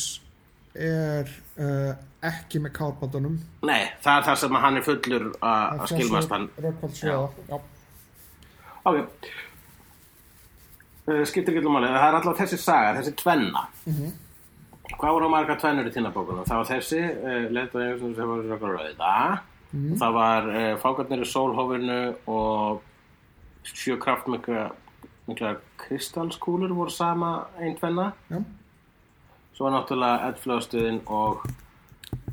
[0.75, 1.93] er uh,
[2.27, 3.35] ekki með kálbátunum
[3.67, 6.45] nei, það er það sem hann er fullur að skilmast hann.
[7.01, 7.59] Já.
[8.85, 8.97] Ok.
[11.09, 13.63] Uh, Skiptir ekki máli, það er alltaf þessi saga, þessi tvenna
[14.99, 16.45] Hvað voru margar tvennur í tinnabókunum?
[16.47, 19.15] Það var þessi, uh, leita einhversum sem var rökkur rauða
[19.71, 22.81] Það var uh, fákarnir í sólhófinu og
[23.71, 24.69] sjö kraftmikla
[25.29, 27.29] mikla kristalskúlur voru sama
[27.61, 28.41] einn tvenna Já.
[29.55, 31.45] Svo var náttúrulega eldflöðstöðin og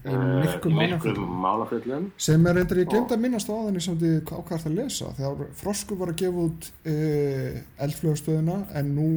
[0.08, 2.10] Í myrkum uh, málaföllum.
[2.22, 5.48] sem er reyndar ég glemt að minnast á aðan sem þið ákvært að lesa þegar
[5.58, 9.08] Frosku var að gefa út uh, eldflöðstöðuna en nú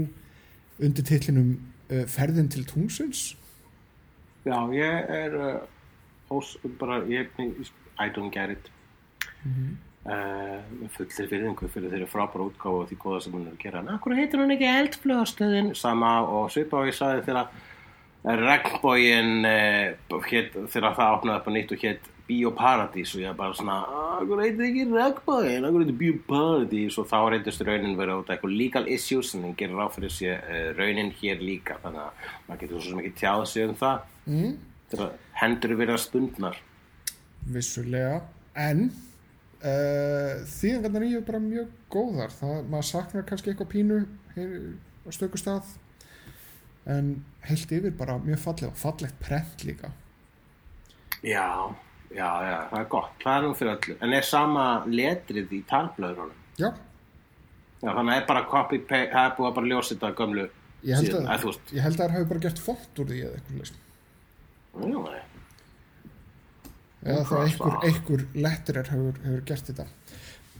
[0.81, 1.51] undir titlinum
[1.91, 3.31] uh, Ferðin til tungsins
[4.47, 5.55] Já, ég er uh,
[6.33, 7.29] ós, bara, ég,
[7.99, 8.69] I don't get it.
[9.45, 9.77] Mhm.
[10.05, 13.81] uh, fullir virðingu fyrir þeirri frábæra útgáfu og því góða sem hún er að gera.
[13.83, 19.45] En akkur heitir hún ekki eldflöðastöðin sama og svipa og ég sagði þegar regnbógin
[20.73, 23.77] þegar það opnaði upp á nýtt og hétt Bíóparadís og ég bara svona
[24.21, 28.57] akkur heitir ekki regnbógin, akkur heitir Bíóparadís og þá reyndist raunin verið út af eitthvað
[28.63, 32.61] legal issues en það gerir ráð fyrir sé uh, raunin hér líka þannig að maður
[32.63, 34.11] getur svo ekki tjáð sig um það.
[34.31, 34.59] Mm.
[34.91, 36.57] þegar hendur verið að stundnar.
[37.51, 38.17] Vissulega.
[38.59, 38.87] En
[39.63, 42.35] uh, þýðingarnar í er bara mjög góðar.
[42.37, 44.01] Það, maður saknar kannski eitthvað pínu
[44.35, 44.57] hér
[45.07, 45.71] á stöku stað.
[46.89, 47.13] En
[47.45, 49.93] heilt yfir bara mjög falleg og fallegt prent líka.
[51.21, 51.69] Já,
[52.15, 53.97] já, já, það er gott, það er nú fyrir öllu.
[54.05, 56.39] En er sama letrið í talblöðurunum?
[56.61, 56.71] já,
[57.81, 60.43] Já, þannig er bara copy paste, það er búið að bara ljósa þetta gömlu
[60.85, 63.21] ég held síðan, að, að ég held að það hafi bara gert font úr því
[63.25, 63.71] eða eitthvað
[64.91, 65.23] Jú, nei.
[67.01, 69.87] eða þá einhver, einhver letterer hefur, hefur gert þetta.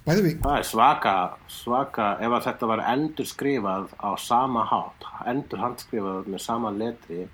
[0.01, 1.13] Bæði við, Það er svaka,
[1.53, 7.27] svaka, ef að þetta var endur skrifað á sama hátt, endur handskrifað með sama letri,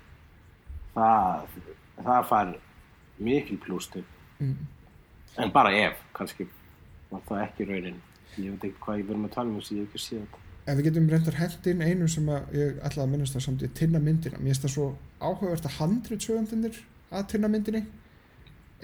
[0.92, 1.46] það,
[2.04, 2.52] það fær
[3.18, 4.04] mikil plústil.
[4.38, 4.66] Mm.
[5.38, 6.48] En bara ef, kannski
[7.10, 7.98] var það ekki raunin.
[8.38, 10.22] Ég veit ekki hvað ég verðum að tala um þess að ég hef ekki séð
[10.22, 10.44] þetta.
[10.68, 13.70] Ef við getum reyndar hent inn einu sem ég ætlaði að minnast það samt í
[13.78, 14.40] tinna myndina.
[14.40, 14.88] Mér finnst það svo
[15.22, 17.84] áhugavert að handritsöfundinir að tinna myndinni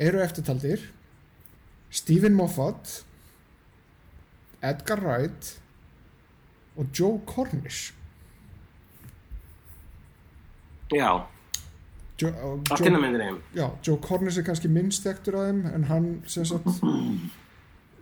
[0.00, 0.86] eru eftirtaldir.
[1.94, 3.04] Stephen Moffat
[4.64, 5.60] Edgar Wright
[6.76, 7.92] og Joe Cornish.
[10.92, 11.26] Já,
[12.24, 16.68] Joe, að Joe- Cornish er kannski minnst ektur af þeim en hann sagt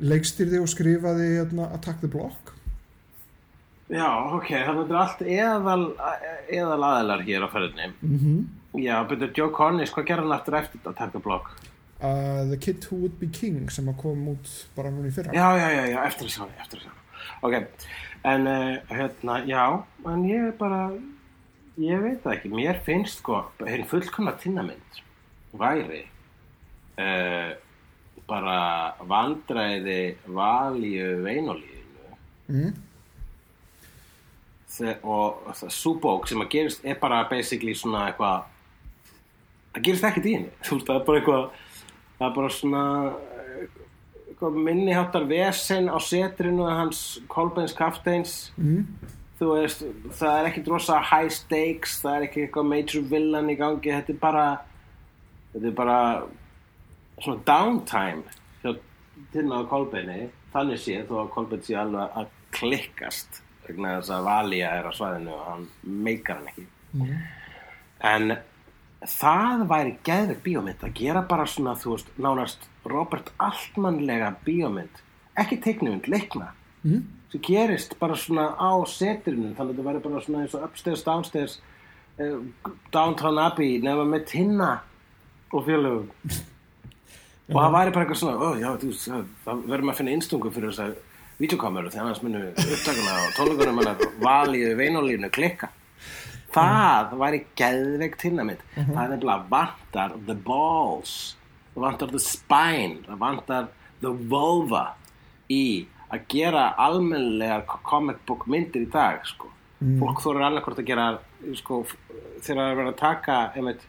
[0.03, 2.55] leikstýrði og skrifaði hérna, Attack the Block.
[3.93, 5.83] Já, ok, þannig að þetta er allt eðal,
[6.49, 7.93] eðal aðilar hér á ferðinni.
[8.01, 8.81] Mm -hmm.
[8.83, 11.53] já, betur Joe Cornish, hvað gerði hann aftur eftir að taka blokk?
[12.03, 15.35] uh, The Kid Who Would Be King sem að kom út bara núna í fyrra.
[15.37, 17.57] Já, já, já, já, eftir eftir að ok,
[18.33, 19.65] en uh, hérna, já
[20.11, 20.83] en ég er bara
[21.81, 25.03] ég veit það ekki, mér finnst sko hinn fullkomna tinnamynd
[25.57, 26.03] væri
[27.01, 27.53] uh,
[28.29, 28.59] bara
[29.09, 32.17] vandræði valíu veinolíðinu
[32.49, 32.73] mm.
[35.05, 38.47] Og það súbók sem að gerist er bara basically svona eitthvað
[39.75, 41.45] það gerist ekkert í henni þú veist, það er bara eitthvað
[42.19, 42.85] það er bara svona
[43.53, 47.03] eh, minniháttar vesen á setrinu hans
[47.33, 48.87] Kolbeins Kafteins Mm.
[49.43, 49.83] Þú veist,
[50.19, 54.15] það er ekkert rosa high stakes, það er ekki eitthvað major villain í gangi, þetta
[54.15, 54.45] er bara
[55.53, 55.99] þetta er bara
[57.23, 58.23] svona downtime
[58.63, 58.77] hjá
[59.33, 64.25] Tinna og Kolbeini, þannig sé þó að Kolbein sé alveg að klikkast vegna þess að
[64.27, 65.69] Valía er á svæðinu og hann
[66.07, 67.13] meikar hann ekki Mm.
[68.05, 68.33] en
[69.09, 75.01] það væri geðveg bíómynd að gera bara svona, þú veist, nánast Robert Altmanlega bíómynd
[75.41, 76.51] ekki teiknumynd, leikna
[76.85, 77.05] Mm.
[77.33, 81.05] Sem gerist bara svona á setrinu þannig að þetta væri bara svona eins og upstairs,
[81.07, 81.59] downstairs
[82.21, 82.41] uh,
[82.93, 84.73] downtown Abbey nefna með tinna
[85.53, 86.11] og félögum.
[87.53, 88.93] Og það væri bara eitthvað svona oh, já, þú,
[89.45, 90.99] það verðum að finna innstungu fyrir þess að
[91.43, 95.73] videokameru þegar annars munu upptakuna og tónleikunum að valíðu veinolínu klikka.
[96.53, 101.15] Það væri geðveik tinnamind það er nefnilega vantar the balls
[101.73, 103.71] það vantar the spine það vantar
[104.03, 104.83] the vulva
[105.49, 109.49] í að gera almennlegar comic book myndir í dag sko.
[109.99, 111.07] fólk þóra annarkvort að gera
[111.59, 111.81] sko,
[112.45, 113.81] þegar það er verið að taka einmitt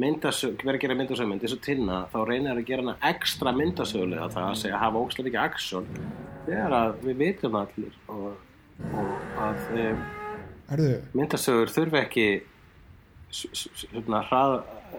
[0.00, 4.48] myndasög, verið að gera myndasögmynd eins og tinna, þá reynir að gera ekstra myndasögulega, það
[4.50, 5.88] að segja að hafa ógstlega mikið aksjón,
[6.46, 8.28] þegar að við vitum allir og,
[9.00, 9.86] og að e,
[11.16, 12.26] myndasögur þurfi ekki
[13.32, 14.54] s- s- hérna hrað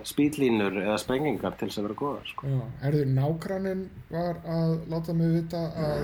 [0.08, 2.48] spýtlínur eða sprengingar til þess að vera góðar sko.
[2.52, 6.02] já, herðu, nágranninn var að láta mig vita að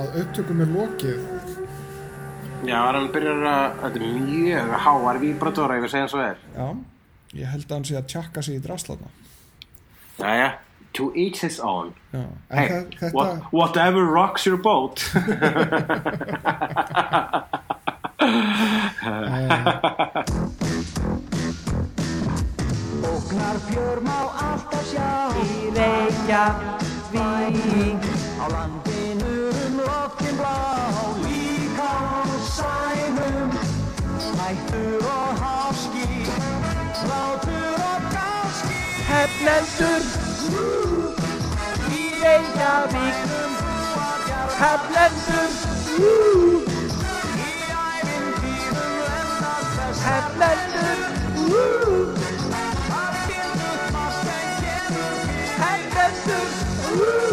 [0.00, 1.20] að upptökum er lokið?
[2.64, 6.38] Já, hann byrjar að þetta er mjög háar víbratóra ef ég segja eins og er.
[6.56, 6.66] Já,
[7.42, 9.08] ég held að hann sé að tjakka sig í drasslana
[10.22, 10.48] Jæja,
[10.94, 11.92] to each his own.
[12.12, 12.22] Já,
[12.52, 15.00] Hey, þe- þetta what, whatever rocks your boat.
[19.02, 20.32] Ógnar
[23.58, 25.32] fjör má alltaf sjá.
[25.42, 27.22] Í Reykjavík.
[28.42, 30.58] Á landinu um loftin blá
[31.22, 32.24] Líka á
[32.56, 33.50] sænum.
[34.18, 36.08] Snættur og háski
[37.00, 38.78] Slátur og gáski.
[39.10, 40.02] Hefnendur
[42.00, 43.16] Í Reykjavík.
[44.62, 45.50] Hefnendur
[47.36, 47.50] Í
[47.84, 50.98] ævintýrum lendar þess Hefnendur
[56.94, 57.31] Woo!